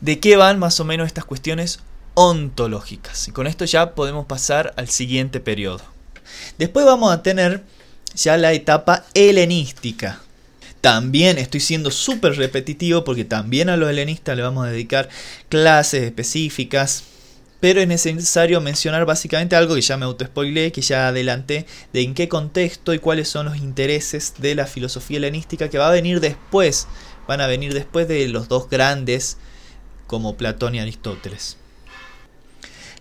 de 0.00 0.20
qué 0.20 0.36
van 0.36 0.58
más 0.58 0.78
o 0.78 0.84
menos 0.84 1.08
estas 1.08 1.24
cuestiones 1.24 1.80
ontológicas. 2.14 3.26
Y 3.28 3.32
con 3.32 3.46
esto 3.46 3.64
ya 3.64 3.94
podemos 3.94 4.26
pasar 4.26 4.72
al 4.76 4.88
siguiente 4.88 5.40
periodo. 5.40 5.82
Después 6.58 6.86
vamos 6.86 7.12
a 7.12 7.22
tener 7.22 7.64
ya 8.14 8.36
la 8.36 8.52
etapa 8.52 9.04
helenística. 9.14 10.20
También 10.80 11.38
estoy 11.38 11.60
siendo 11.60 11.90
súper 11.90 12.36
repetitivo 12.36 13.04
porque 13.04 13.24
también 13.24 13.68
a 13.68 13.76
los 13.76 13.90
helenistas 13.90 14.36
le 14.36 14.42
vamos 14.42 14.66
a 14.66 14.70
dedicar 14.70 15.08
clases 15.48 16.04
específicas 16.04 17.04
pero 17.60 17.80
es 17.80 17.86
necesario 17.86 18.60
mencionar 18.60 19.04
básicamente 19.04 19.54
algo 19.54 19.74
que 19.74 19.82
ya 19.82 19.98
me 19.98 20.06
autoespoilé, 20.06 20.72
que 20.72 20.80
ya 20.80 21.08
adelanté, 21.08 21.66
de 21.92 22.00
en 22.00 22.14
qué 22.14 22.28
contexto 22.28 22.94
y 22.94 22.98
cuáles 22.98 23.28
son 23.28 23.46
los 23.46 23.58
intereses 23.58 24.34
de 24.38 24.54
la 24.54 24.66
filosofía 24.66 25.18
helenística 25.18 25.68
que 25.68 25.78
va 25.78 25.88
a 25.88 25.92
venir 25.92 26.20
después, 26.20 26.88
van 27.28 27.42
a 27.42 27.46
venir 27.46 27.74
después 27.74 28.08
de 28.08 28.26
los 28.28 28.48
dos 28.48 28.68
grandes 28.70 29.36
como 30.06 30.36
Platón 30.36 30.74
y 30.74 30.80
Aristóteles. 30.80 31.58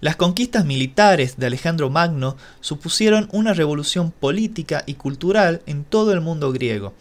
Las 0.02 0.16
conquistas 0.16 0.66
militares 0.66 1.38
de 1.38 1.48
Alejandro 1.48 1.90
Magno 1.90 2.38
supusieron 2.62 3.28
una 3.32 3.54
revolución 3.54 4.12
política 4.12 4.84
y 4.86 4.94
cultural 4.94 5.62
en 5.66 5.84
todo 5.84 6.14
el 6.14 6.22
mundo 6.22 6.54
griego, 6.54 6.94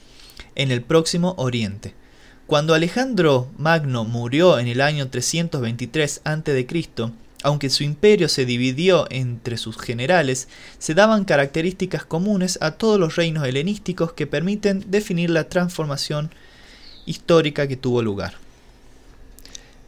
en 0.54 0.72
el 0.72 0.82
próximo 0.82 1.34
Oriente. 1.38 1.94
Cuando 2.48 2.74
Alejandro 2.74 3.50
Magno 3.56 4.04
murió 4.04 4.58
en 4.58 4.66
el 4.66 4.80
año 4.80 5.10
323 5.10 6.22
a.C., 6.24 6.66
aunque 7.42 7.70
su 7.70 7.84
imperio 7.84 8.28
se 8.28 8.44
dividió 8.44 9.06
entre 9.10 9.56
sus 9.56 9.78
generales, 9.78 10.48
se 10.78 10.94
daban 10.94 11.24
características 11.24 12.04
comunes 12.04 12.58
a 12.60 12.72
todos 12.72 12.98
los 12.98 13.16
reinos 13.16 13.46
helenísticos 13.46 14.12
que 14.12 14.26
permiten 14.26 14.84
definir 14.88 15.30
la 15.30 15.48
transformación 15.48 16.30
histórica 17.06 17.68
que 17.68 17.76
tuvo 17.76 18.02
lugar. 18.02 18.34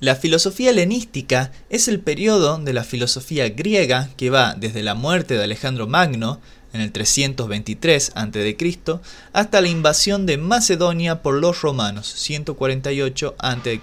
La 0.00 0.16
filosofía 0.16 0.70
helenística 0.70 1.52
es 1.68 1.86
el 1.86 2.00
periodo 2.00 2.56
de 2.56 2.72
la 2.72 2.84
filosofía 2.84 3.50
griega 3.50 4.08
que 4.16 4.30
va 4.30 4.54
desde 4.54 4.82
la 4.82 4.94
muerte 4.94 5.34
de 5.34 5.44
Alejandro 5.44 5.86
Magno, 5.86 6.40
en 6.72 6.80
el 6.80 6.92
323 6.92 8.12
a.C., 8.14 8.56
hasta 9.32 9.60
la 9.60 9.68
invasión 9.68 10.24
de 10.24 10.38
Macedonia 10.38 11.20
por 11.20 11.34
los 11.34 11.60
romanos, 11.60 12.06
148 12.06 13.34
a.C. 13.38 13.80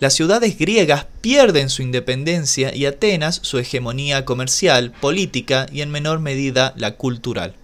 Las 0.00 0.14
ciudades 0.14 0.58
griegas 0.58 1.06
pierden 1.20 1.70
su 1.70 1.82
independencia 1.82 2.74
y 2.74 2.86
Atenas 2.86 3.40
su 3.42 3.58
hegemonía 3.58 4.24
comercial, 4.24 4.92
política 5.00 5.66
y 5.72 5.80
en 5.80 5.90
menor 5.90 6.20
medida 6.20 6.74
la 6.76 6.96
cultural. 6.96 7.54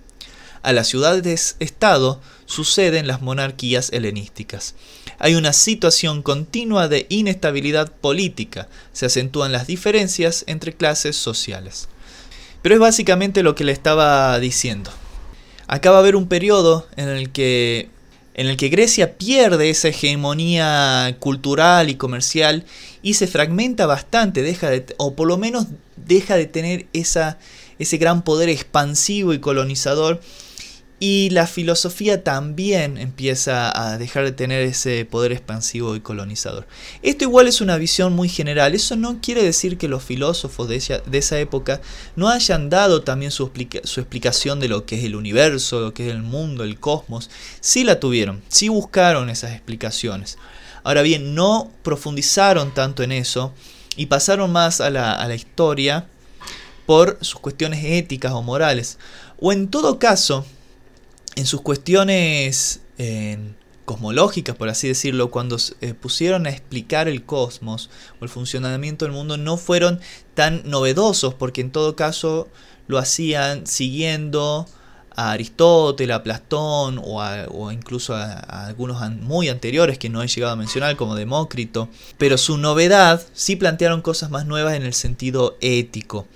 A 0.62 0.72
las 0.72 0.88
ciudades-estado 0.88 2.20
suceden 2.46 3.06
las 3.06 3.22
monarquías 3.22 3.90
helenísticas 3.92 4.74
hay 5.20 5.34
una 5.34 5.52
situación 5.52 6.22
continua 6.22 6.88
de 6.88 7.06
inestabilidad 7.10 7.92
política, 7.92 8.68
se 8.94 9.04
acentúan 9.04 9.52
las 9.52 9.66
diferencias 9.66 10.44
entre 10.48 10.72
clases 10.72 11.14
sociales. 11.14 11.88
Pero 12.62 12.74
es 12.74 12.80
básicamente 12.80 13.42
lo 13.42 13.54
que 13.54 13.64
le 13.64 13.72
estaba 13.72 14.38
diciendo. 14.40 14.90
Acá 15.66 15.90
va 15.90 15.98
a 15.98 16.00
haber 16.00 16.16
un 16.16 16.26
periodo 16.26 16.88
en 16.96 17.10
el 17.10 17.30
que 17.30 17.90
en 18.40 18.46
el 18.46 18.56
que 18.56 18.70
Grecia 18.70 19.18
pierde 19.18 19.68
esa 19.68 19.88
hegemonía 19.88 21.14
cultural 21.18 21.90
y 21.90 21.96
comercial 21.96 22.64
y 23.02 23.12
se 23.12 23.26
fragmenta 23.26 23.84
bastante, 23.84 24.40
deja 24.40 24.70
de, 24.70 24.86
o 24.96 25.14
por 25.14 25.28
lo 25.28 25.36
menos 25.36 25.66
deja 25.96 26.36
de 26.36 26.46
tener 26.46 26.86
esa, 26.94 27.36
ese 27.78 27.98
gran 27.98 28.22
poder 28.22 28.48
expansivo 28.48 29.34
y 29.34 29.40
colonizador 29.40 30.22
y 31.02 31.30
la 31.30 31.46
filosofía 31.46 32.22
también 32.22 32.98
empieza 32.98 33.72
a 33.74 33.96
dejar 33.96 34.24
de 34.24 34.32
tener 34.32 34.60
ese 34.60 35.06
poder 35.06 35.32
expansivo 35.32 35.96
y 35.96 36.00
colonizador. 36.00 36.66
Esto 37.00 37.24
igual 37.24 37.48
es 37.48 37.62
una 37.62 37.78
visión 37.78 38.12
muy 38.12 38.28
general. 38.28 38.74
Eso 38.74 38.96
no 38.96 39.18
quiere 39.22 39.42
decir 39.42 39.78
que 39.78 39.88
los 39.88 40.04
filósofos 40.04 40.68
de 40.68 40.76
esa, 40.76 41.40
época 41.40 41.80
no 42.16 42.28
hayan 42.28 42.68
dado 42.68 43.02
también 43.02 43.30
su, 43.30 43.50
su, 43.84 44.00
explicación 44.00 44.60
de 44.60 44.68
lo 44.68 44.84
que 44.84 44.98
es 44.98 45.04
el 45.04 45.16
universo, 45.16 45.80
lo 45.80 45.94
que 45.94 46.06
es 46.06 46.12
el 46.12 46.22
mundo, 46.22 46.64
el 46.64 46.78
cosmos. 46.78 47.30
Sí 47.60 47.82
la 47.82 47.98
tuvieron, 47.98 48.42
sí 48.48 48.68
buscaron 48.68 49.30
esas 49.30 49.52
explicaciones. 49.52 50.36
Ahora 50.84 51.00
bien, 51.00 51.34
no 51.34 51.70
profundizaron 51.82 52.74
tanto 52.74 53.02
en 53.02 53.12
eso 53.12 53.54
y 53.96 54.06
pasaron 54.06 54.52
más 54.52 54.82
a 54.82 54.90
la, 54.90 55.14
a 55.14 55.26
la 55.28 55.34
historia 55.34 56.06
por 56.84 57.16
sus 57.22 57.40
cuestiones 57.40 57.82
éticas 57.84 58.32
o 58.32 58.42
morales. 58.42 58.98
O 59.38 59.50
en 59.50 59.68
todo 59.68 59.98
caso, 59.98 60.44
en 61.36 61.46
sus 61.46 61.60
cuestiones 61.60 62.80
cosmológicas, 63.90 64.54
por 64.54 64.68
así 64.68 64.86
decirlo, 64.86 65.32
cuando 65.32 65.56
eh, 65.80 65.94
pusieron 65.94 66.46
a 66.46 66.50
explicar 66.50 67.08
el 67.08 67.24
cosmos 67.24 67.90
o 68.20 68.24
el 68.24 68.30
funcionamiento 68.30 69.04
del 69.04 69.12
mundo, 69.12 69.36
no 69.36 69.56
fueron 69.56 69.98
tan 70.34 70.62
novedosos, 70.64 71.34
porque 71.34 71.60
en 71.60 71.72
todo 71.72 71.96
caso 71.96 72.46
lo 72.86 72.98
hacían 72.98 73.66
siguiendo 73.66 74.68
a 75.16 75.32
Aristóteles, 75.32 76.14
a 76.14 76.22
Platón 76.22 77.00
o, 77.02 77.72
incluso 77.72 78.14
a, 78.14 78.34
a, 78.34 78.68
algunos 78.68 79.02
muy 79.16 79.48
anteriores 79.48 79.98
que 79.98 80.08
no 80.08 80.22
he 80.22 80.28
llegado 80.28 80.52
a 80.52 80.56
mencionar 80.56 80.94
como 80.94 81.16
Demócrito. 81.16 81.88
Pero 82.16 82.38
su 82.38 82.58
novedad 82.58 83.20
sí 83.32 83.56
plantearon 83.56 84.02
cosas 84.02 84.30
más 84.30 84.46
nuevas 84.46 84.74
en 84.74 84.84
el 84.84 84.94
sentido 84.94 85.58
ético. 85.60 86.28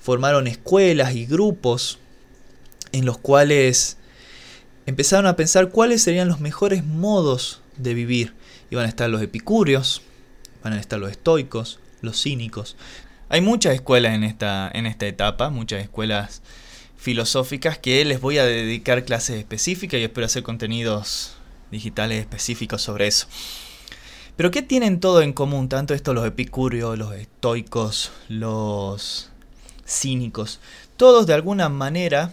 Formaron 0.00 0.46
escuelas 0.46 1.14
y 1.14 1.26
grupos 1.26 1.98
en 2.92 3.04
los 3.04 3.18
cuales 3.18 3.98
empezaron 4.86 5.26
a 5.26 5.36
pensar 5.36 5.70
cuáles 5.70 6.02
serían 6.02 6.28
los 6.28 6.40
mejores 6.40 6.84
modos 6.84 7.60
de 7.76 7.94
vivir. 7.94 8.34
Iban 8.70 8.86
a 8.86 8.88
estar 8.88 9.08
los 9.10 9.22
epicúreos, 9.22 10.02
van 10.62 10.72
a 10.72 10.80
estar 10.80 10.98
los 10.98 11.10
estoicos, 11.10 11.78
los 12.00 12.20
cínicos. 12.20 12.76
Hay 13.28 13.40
muchas 13.40 13.74
escuelas 13.74 14.14
en 14.14 14.24
esta, 14.24 14.70
en 14.72 14.86
esta 14.86 15.06
etapa, 15.06 15.50
muchas 15.50 15.82
escuelas 15.82 16.42
filosóficas 16.96 17.78
que 17.78 18.04
les 18.04 18.20
voy 18.20 18.38
a 18.38 18.44
dedicar 18.44 19.04
clases 19.04 19.38
específicas 19.38 19.98
y 19.98 20.04
espero 20.04 20.26
hacer 20.26 20.42
contenidos 20.42 21.34
digitales 21.70 22.20
específicos 22.20 22.82
sobre 22.82 23.08
eso. 23.08 23.26
Pero 24.36 24.50
¿qué 24.50 24.62
tienen 24.62 25.00
todo 25.00 25.20
en 25.22 25.32
común? 25.32 25.68
Tanto 25.68 25.94
esto 25.94 26.14
los 26.14 26.26
epicúreos, 26.26 26.98
los 26.98 27.14
estoicos, 27.14 28.12
los 28.28 29.30
cínicos. 29.86 30.60
Todos 30.96 31.26
de 31.26 31.34
alguna 31.34 31.68
manera 31.68 32.32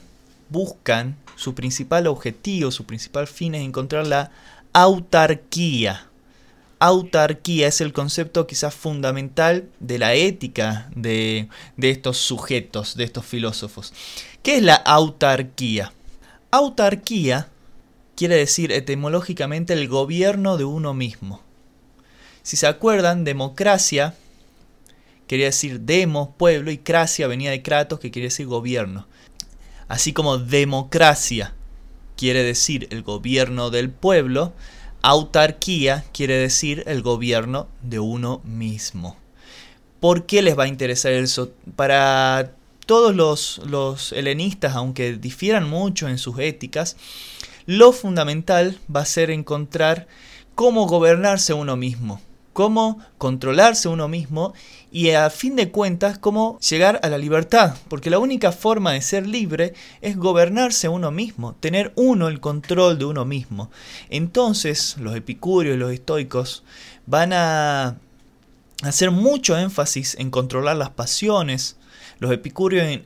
buscan 0.49 1.17
su 1.39 1.55
principal 1.55 2.05
objetivo, 2.07 2.69
su 2.69 2.83
principal 2.83 3.25
fin 3.25 3.55
es 3.55 3.61
encontrar 3.63 4.05
la 4.05 4.29
autarquía. 4.73 6.09
Autarquía 6.79 7.69
es 7.69 7.79
el 7.79 7.93
concepto 7.93 8.45
quizás 8.45 8.75
fundamental 8.75 9.69
de 9.79 9.99
la 9.99 10.15
ética 10.15 10.89
de, 10.93 11.47
de 11.77 11.91
estos 11.91 12.17
sujetos, 12.17 12.97
de 12.97 13.05
estos 13.05 13.25
filósofos. 13.25 13.93
¿Qué 14.43 14.57
es 14.57 14.63
la 14.63 14.75
autarquía? 14.75 15.93
Autarquía 16.51 17.47
quiere 18.17 18.35
decir 18.35 18.73
etimológicamente 18.73 19.71
el 19.71 19.87
gobierno 19.87 20.57
de 20.57 20.65
uno 20.65 20.93
mismo. 20.93 21.41
Si 22.43 22.57
se 22.57 22.67
acuerdan, 22.67 23.23
democracia 23.23 24.13
quería 25.25 25.45
decir 25.45 25.79
demos, 25.79 26.31
pueblo, 26.37 26.69
y 26.69 26.79
cracia 26.79 27.27
venía 27.27 27.51
de 27.51 27.61
kratos, 27.61 28.01
que 28.01 28.11
quiere 28.11 28.27
decir 28.27 28.45
gobierno. 28.45 29.07
Así 29.89 30.13
como 30.13 30.37
democracia 30.37 31.53
quiere 32.15 32.43
decir 32.43 32.87
el 32.91 33.01
gobierno 33.01 33.71
del 33.71 33.89
pueblo, 33.89 34.53
autarquía 35.01 36.05
quiere 36.13 36.35
decir 36.35 36.83
el 36.85 37.01
gobierno 37.01 37.67
de 37.81 37.99
uno 37.99 38.39
mismo. 38.45 39.17
¿Por 39.99 40.27
qué 40.27 40.41
les 40.41 40.57
va 40.57 40.63
a 40.63 40.67
interesar 40.67 41.11
eso? 41.11 41.51
Para 41.75 42.53
todos 42.85 43.15
los, 43.15 43.61
los 43.65 44.13
helenistas, 44.13 44.75
aunque 44.75 45.13
difieran 45.13 45.67
mucho 45.67 46.07
en 46.07 46.19
sus 46.19 46.37
éticas, 46.37 46.95
lo 47.65 47.91
fundamental 47.91 48.77
va 48.95 49.01
a 49.01 49.05
ser 49.05 49.31
encontrar 49.31 50.07
cómo 50.53 50.85
gobernarse 50.85 51.53
uno 51.53 51.75
mismo 51.75 52.21
cómo 52.59 52.99
controlarse 53.17 53.87
uno 53.87 54.09
mismo 54.09 54.53
y 54.91 55.11
a 55.11 55.29
fin 55.29 55.55
de 55.55 55.71
cuentas 55.71 56.17
cómo 56.17 56.59
llegar 56.59 56.99
a 57.03 57.09
la 57.09 57.17
libertad, 57.17 57.75
porque 57.87 58.09
la 58.09 58.19
única 58.19 58.51
forma 58.51 58.93
de 58.93 59.01
ser 59.01 59.27
libre 59.27 59.73
es 60.01 60.17
gobernarse 60.17 60.89
uno 60.89 61.11
mismo, 61.11 61.53
tener 61.55 61.93
uno 61.95 62.27
el 62.27 62.39
control 62.39 62.97
de 62.97 63.05
uno 63.05 63.25
mismo. 63.25 63.69
Entonces 64.09 64.97
los 64.99 65.15
epicúreos 65.15 65.75
y 65.75 65.79
los 65.79 65.91
estoicos 65.91 66.63
van 67.05 67.33
a 67.33 67.97
hacer 68.83 69.11
mucho 69.11 69.57
énfasis 69.57 70.15
en 70.19 70.31
controlar 70.31 70.77
las 70.77 70.89
pasiones, 70.89 71.77
los 72.19 72.31
epicúreos 72.31 72.99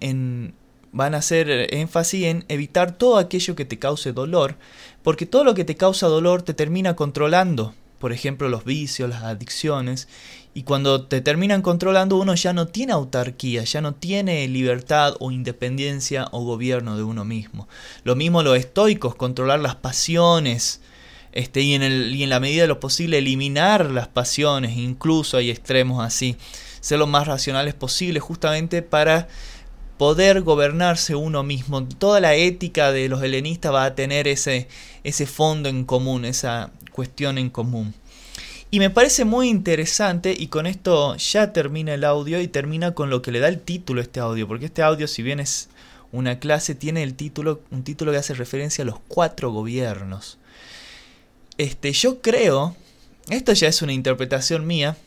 van 0.91 1.15
a 1.15 1.17
hacer 1.17 1.73
énfasis 1.73 2.25
en 2.25 2.45
evitar 2.47 2.97
todo 2.97 3.17
aquello 3.17 3.55
que 3.55 3.65
te 3.65 3.79
cause 3.79 4.13
dolor, 4.13 4.55
porque 5.01 5.25
todo 5.25 5.43
lo 5.43 5.53
que 5.53 5.65
te 5.65 5.75
causa 5.75 6.07
dolor 6.07 6.43
te 6.43 6.53
termina 6.53 6.95
controlando. 6.95 7.73
Por 7.99 8.11
ejemplo, 8.11 8.49
los 8.49 8.65
vicios, 8.65 9.09
las 9.09 9.23
adicciones, 9.23 10.09
y 10.53 10.63
cuando 10.63 11.05
te 11.05 11.21
terminan 11.21 11.61
controlando 11.61 12.17
uno 12.17 12.35
ya 12.35 12.53
no 12.53 12.67
tiene 12.67 12.93
autarquía, 12.93 13.63
ya 13.63 13.81
no 13.81 13.95
tiene 13.95 14.47
libertad 14.47 15.15
o 15.19 15.31
independencia 15.31 16.27
o 16.31 16.43
gobierno 16.43 16.95
de 16.95 17.03
uno 17.03 17.25
mismo. 17.25 17.67
Lo 18.03 18.15
mismo 18.15 18.43
los 18.43 18.57
estoicos, 18.57 19.15
controlar 19.15 19.59
las 19.59 19.75
pasiones, 19.75 20.81
este, 21.31 21.61
y, 21.61 21.73
en 21.73 21.81
el, 21.81 22.15
y 22.15 22.21
en 22.23 22.29
la 22.29 22.39
medida 22.39 22.63
de 22.63 22.67
lo 22.67 22.79
posible 22.79 23.17
eliminar 23.17 23.89
las 23.89 24.07
pasiones, 24.07 24.77
incluso 24.77 25.37
hay 25.37 25.49
extremos 25.49 26.05
así, 26.05 26.37
ser 26.79 26.99
lo 26.99 27.07
más 27.07 27.25
racionales 27.25 27.73
posible 27.73 28.19
justamente 28.19 28.83
para 28.83 29.27
poder 29.97 30.41
gobernarse 30.41 31.15
uno 31.15 31.41
mismo. 31.41 31.83
Toda 31.87 32.19
la 32.19 32.35
ética 32.35 32.91
de 32.91 33.09
los 33.09 33.23
helenistas 33.23 33.73
va 33.73 33.85
a 33.85 33.95
tener 33.95 34.27
ese, 34.27 34.67
ese 35.03 35.25
fondo 35.25 35.69
en 35.69 35.85
común, 35.85 36.25
esa, 36.25 36.71
cuestión 36.93 37.37
en 37.37 37.49
común. 37.49 37.93
Y 38.73 38.79
me 38.79 38.89
parece 38.89 39.23
muy 39.23 39.49
interesante 39.49 40.35
y 40.35 40.47
con 40.47 40.65
esto 40.65 41.15
ya 41.17 41.53
termina 41.53 41.93
el 41.93 42.03
audio 42.03 42.41
y 42.41 42.47
termina 42.47 42.95
con 42.95 43.11
lo 43.11 43.21
que 43.21 43.31
le 43.31 43.39
da 43.39 43.47
el 43.47 43.59
título 43.59 44.01
a 44.01 44.03
este 44.03 44.19
audio, 44.19 44.47
porque 44.47 44.65
este 44.65 44.81
audio 44.81 45.07
si 45.07 45.21
bien 45.21 45.39
es 45.39 45.69
una 46.11 46.39
clase 46.39 46.73
tiene 46.73 47.03
el 47.03 47.13
título 47.13 47.61
un 47.69 47.83
título 47.83 48.11
que 48.11 48.17
hace 48.17 48.33
referencia 48.33 48.81
a 48.81 48.85
los 48.85 48.95
cuatro 49.07 49.51
gobiernos. 49.51 50.39
Este, 51.59 51.93
yo 51.93 52.19
creo, 52.19 52.75
esto 53.29 53.53
ya 53.53 53.67
es 53.67 53.83
una 53.83 53.93
interpretación 53.93 54.65
mía, 54.65 54.97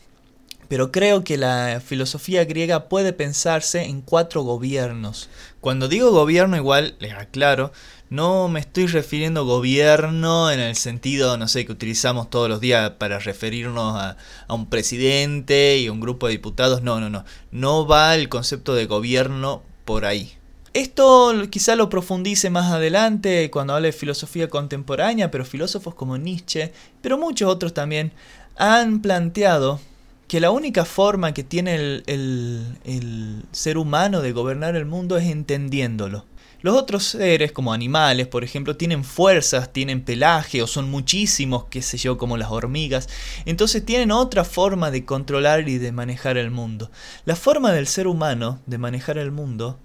pero 0.69 0.93
creo 0.93 1.25
que 1.25 1.37
la 1.37 1.81
filosofía 1.85 2.45
griega 2.45 2.89
puede 2.89 3.13
pensarse 3.13 3.85
en 3.85 4.01
cuatro 4.01 4.43
gobiernos. 4.43 5.29
Cuando 5.61 5.89
digo 5.89 6.11
gobierno, 6.11 6.57
igual 6.57 6.97
les 6.99 7.13
aclaro, 7.15 7.73
no 8.09 8.49
me 8.49 8.61
estoy 8.61 8.87
refiriendo 8.87 9.45
gobierno 9.45 10.51
en 10.51 10.61
el 10.61 10.77
sentido, 10.77 11.37
no 11.37 11.49
sé, 11.49 11.67
que 11.67 11.73
utilizamos 11.73 12.31
todos 12.31 12.49
los 12.49 12.61
días 12.61 12.91
para 12.99 13.19
referirnos 13.19 14.01
a, 14.01 14.17
a 14.47 14.55
un 14.55 14.67
presidente 14.67 15.79
y 15.79 15.89
un 15.89 16.01
grupo 16.01 16.27
de 16.27 16.33
diputados. 16.33 16.83
No, 16.83 17.01
no, 17.01 17.11
no. 17.11 17.25
No 17.51 17.87
va 17.87 18.15
el 18.15 18.29
concepto 18.29 18.75
de 18.75 18.87
gobierno 18.87 19.63
por 19.85 20.05
ahí. 20.05 20.37
Esto 20.73 21.33
quizá 21.49 21.75
lo 21.75 21.89
profundice 21.89 22.51
más 22.51 22.71
adelante 22.71 23.51
cuando 23.51 23.75
hable 23.75 23.89
de 23.89 23.93
filosofía 23.93 24.51
contemporánea, 24.51 25.31
pero 25.31 25.47
filósofos 25.47 25.95
como 25.95 26.19
Nietzsche, 26.19 26.73
pero 27.01 27.17
muchos 27.17 27.51
otros 27.51 27.73
también, 27.73 28.13
han 28.57 29.01
planteado 29.01 29.81
que 30.29 30.41
la 30.41 30.51
única 30.51 30.85
forma 30.85 31.33
que 31.33 31.45
tiene 31.45 32.03
el, 32.07 33.45
ser 33.53 33.79
humano 33.79 34.23
de 34.23 34.33
gobernar 34.33 34.77
el 34.77 34.87
mundo 34.87 35.17
es 35.17 35.27
entendiéndolo. 35.27 36.27
Los 36.63 36.75
otros 36.75 37.05
seres, 37.05 37.53
como 37.53 37.73
animales, 37.73 38.27
por 38.27 38.43
ejemplo, 38.43 38.77
tienen 38.77 39.05
fuerzas, 39.05 39.73
tienen 39.73 40.03
pelaje 40.03 40.63
o 40.63 40.67
son 40.67 40.91
muchísimos, 40.91 41.67
qué 41.71 41.81
sé 41.81 41.97
yo, 41.97 42.19
como 42.19 42.37
las 42.37 42.51
hormigas. 42.51 43.09
Entonces 43.45 43.85
tienen 43.85 44.11
otra 44.11 44.43
forma 44.43 44.91
de 44.91 45.05
controlar 45.05 45.69
y 45.69 45.79
de 45.79 45.93
manejar 45.93 46.39
el 46.39 46.51
mundo. 46.51 46.91
La 47.25 47.37
forma 47.37 47.73
del 47.73 47.87
ser 47.87 48.09
humano 48.09 48.61
de 48.67 48.79
manejar 48.79 49.19
el 49.19 49.31
mundo, 49.31 49.79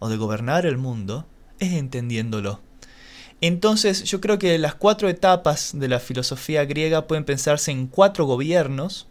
o 0.00 0.08
de 0.08 0.16
gobernar 0.16 0.66
el 0.66 0.78
mundo, 0.78 1.26
es 1.60 1.72
entendiéndolo. 1.74 2.60
Entonces 3.40 4.02
yo 4.04 4.20
creo 4.20 4.38
que 4.38 4.58
las 4.58 4.74
cuatro 4.74 5.08
etapas 5.08 5.70
de 5.74 5.88
la 5.88 6.00
filosofía 6.00 6.64
griega 6.64 7.06
pueden 7.06 7.24
pensarse 7.24 7.70
en 7.70 7.86
cuatro 7.86 8.24
gobiernos, 8.24 9.06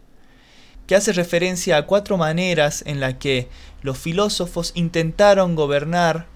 que 0.88 0.95
hace 0.95 1.13
referencia 1.13 1.78
a 1.78 1.86
cuatro 1.86 2.17
maneras 2.17 2.84
en 2.88 3.00
las 3.00 3.15
que 3.15 3.50
los 3.82 3.97
filósofos 3.97 4.71
intentaron 4.73 5.56
gobernar 5.56 6.28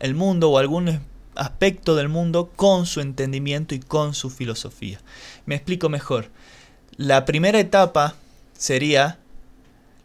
el 0.00 0.14
mundo 0.14 0.50
o 0.50 0.58
algún 0.58 1.00
aspecto 1.36 1.94
del 1.94 2.08
mundo 2.08 2.50
con 2.56 2.86
su 2.86 3.00
entendimiento 3.00 3.74
y 3.74 3.80
con 3.80 4.12
su 4.14 4.28
filosofía. 4.28 5.00
Me 5.46 5.54
explico 5.54 5.88
mejor. 5.88 6.30
La 6.96 7.24
primera 7.24 7.60
etapa 7.60 8.16
sería 8.58 9.18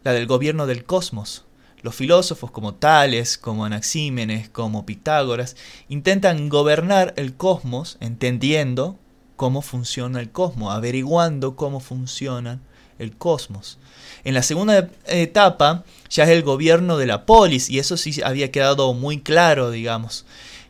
la 0.04 0.12
del 0.12 0.26
gobierno 0.26 0.66
del 0.66 0.84
cosmos. 0.84 1.44
Los 1.82 1.96
filósofos 1.96 2.52
como 2.52 2.74
Tales, 2.74 3.36
como 3.36 3.64
Anaxímenes, 3.64 4.48
como 4.48 4.86
Pitágoras, 4.86 5.56
intentan 5.88 6.48
gobernar 6.48 7.12
el 7.16 7.34
cosmos 7.34 7.96
entendiendo 7.98 8.96
cómo 9.34 9.62
funciona 9.62 10.20
el 10.20 10.30
cosmos, 10.30 10.72
averiguando 10.72 11.56
cómo 11.56 11.80
funcionan 11.80 12.60
el 13.02 13.16
cosmos. 13.16 13.78
En 14.24 14.34
la 14.34 14.42
segunda 14.42 14.88
etapa 15.06 15.84
ya 16.08 16.24
es 16.24 16.30
el 16.30 16.42
gobierno 16.42 16.96
de 16.96 17.06
la 17.06 17.26
polis, 17.26 17.68
y 17.68 17.78
eso 17.78 17.96
sí 17.96 18.20
había 18.22 18.50
quedado 18.52 18.94
muy 18.94 19.20
claro, 19.20 19.70
digamos, 19.70 20.24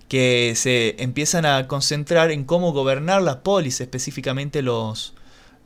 que 0.08 0.54
se 0.56 0.96
empiezan 1.02 1.46
a 1.46 1.68
concentrar 1.68 2.30
en 2.30 2.44
cómo 2.44 2.72
gobernar 2.72 3.22
la 3.22 3.42
polis, 3.42 3.80
específicamente 3.80 4.62
los, 4.62 5.14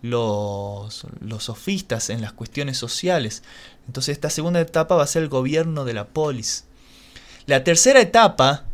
los, 0.03 1.05
sofistas 1.39 2.11
en 2.11 2.21
las 2.21 2.33
cuestiones 2.33 2.77
sociales. 2.79 3.43
Entonces 3.87 4.13
esta 4.15 4.31
segunda 4.31 4.61
etapa 4.61 4.97
va 4.97 5.03
a 5.05 5.09
ser 5.09 5.23
el 5.23 5.29
gobierno 5.29 5.85
de 5.85 5.95
la 5.95 6.07
polis. 6.07 6.65
La 7.47 7.65
tercera 7.65 8.01
etapa 8.01 8.65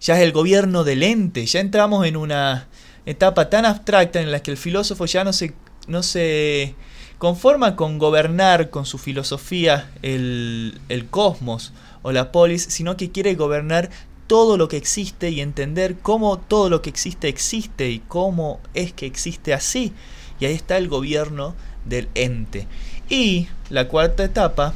ya 0.00 0.16
es 0.16 0.22
el 0.22 0.32
gobierno 0.32 0.84
del 0.84 1.02
ente, 1.02 1.46
ya 1.46 1.60
entramos 1.60 2.06
en 2.06 2.16
una 2.16 2.68
etapa 3.06 3.50
tan 3.50 3.64
abstracta 3.64 4.20
en 4.20 4.30
la 4.32 4.42
que 4.42 4.50
el 4.50 4.56
filósofo 4.56 5.06
ya 5.06 5.24
no 5.24 5.32
se, 5.32 5.54
no 5.86 6.02
se 6.02 6.74
conforma 7.18 7.76
con 7.76 7.98
gobernar 7.98 8.70
con 8.70 8.86
su 8.86 8.98
filosofía 8.98 9.90
el, 10.02 10.80
el 10.88 11.06
cosmos 11.06 11.72
o 12.02 12.12
la 12.12 12.32
polis, 12.32 12.62
sino 12.62 12.96
que 12.96 13.10
quiere 13.10 13.34
gobernar 13.34 13.90
todo 14.26 14.56
lo 14.56 14.68
que 14.68 14.76
existe 14.76 15.30
y 15.30 15.40
entender 15.40 15.96
cómo 15.98 16.38
todo 16.38 16.68
lo 16.68 16.82
que 16.82 16.90
existe 16.90 17.28
existe 17.28 17.90
y 17.90 18.00
cómo 18.00 18.60
es 18.74 18.92
que 18.92 19.06
existe 19.06 19.54
así. 19.54 19.92
Y 20.40 20.46
ahí 20.46 20.54
está 20.54 20.76
el 20.76 20.88
gobierno 20.88 21.54
del 21.84 22.08
ente. 22.14 22.66
Y 23.08 23.48
la 23.70 23.88
cuarta 23.88 24.24
etapa, 24.24 24.74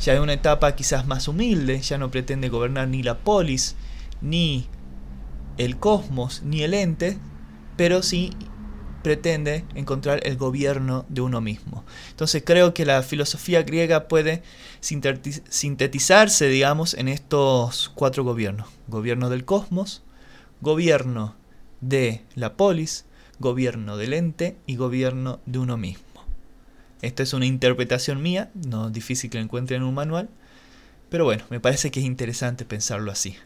ya 0.00 0.14
es 0.14 0.20
una 0.20 0.32
etapa 0.32 0.74
quizás 0.74 1.06
más 1.06 1.28
humilde, 1.28 1.80
ya 1.80 1.98
no 1.98 2.10
pretende 2.10 2.48
gobernar 2.48 2.88
ni 2.88 3.02
la 3.02 3.18
polis, 3.18 3.76
ni 4.20 4.66
el 5.58 5.76
cosmos, 5.76 6.42
ni 6.42 6.62
el 6.62 6.74
ente, 6.74 7.18
pero 7.76 8.02
sí 8.02 8.32
pretende 9.04 9.64
encontrar 9.74 10.26
el 10.26 10.36
gobierno 10.36 11.04
de 11.08 11.20
uno 11.20 11.40
mismo. 11.40 11.84
Entonces 12.10 12.42
creo 12.44 12.74
que 12.74 12.86
la 12.86 13.02
filosofía 13.02 13.62
griega 13.62 14.08
puede 14.08 14.42
sintetizarse, 14.80 16.48
digamos, 16.48 16.94
en 16.94 17.08
estos 17.08 17.92
cuatro 17.94 18.24
gobiernos. 18.24 18.66
Gobierno 18.88 19.30
del 19.30 19.44
cosmos, 19.44 20.02
gobierno 20.62 21.36
de 21.82 22.22
la 22.34 22.54
polis, 22.56 23.04
gobierno 23.38 23.98
del 23.98 24.14
ente 24.14 24.56
y 24.66 24.76
gobierno 24.76 25.38
de 25.44 25.58
uno 25.58 25.76
mismo. 25.76 26.24
Esta 27.02 27.22
es 27.22 27.34
una 27.34 27.46
interpretación 27.46 28.22
mía, 28.22 28.50
no 28.54 28.86
es 28.86 28.92
difícil 28.94 29.28
que 29.28 29.36
la 29.36 29.44
encuentren 29.44 29.82
en 29.82 29.88
un 29.88 29.94
manual, 29.94 30.30
pero 31.10 31.24
bueno, 31.24 31.44
me 31.50 31.60
parece 31.60 31.90
que 31.90 32.00
es 32.00 32.06
interesante 32.06 32.64
pensarlo 32.64 33.12
así. 33.12 33.36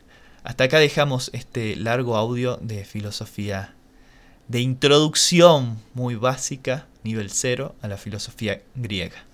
Hasta 0.44 0.64
acá 0.64 0.78
dejamos 0.78 1.30
este 1.34 1.74
largo 1.74 2.16
audio 2.16 2.58
de 2.62 2.84
filosofía 2.84 3.74
de 4.48 4.61
introducción 4.61 5.78
muy 5.94 6.14
básica, 6.14 6.87
nivel 7.04 7.30
cero, 7.30 7.74
a 7.82 7.88
la 7.88 7.98
filosofía 7.98 8.62
griega. 8.74 9.27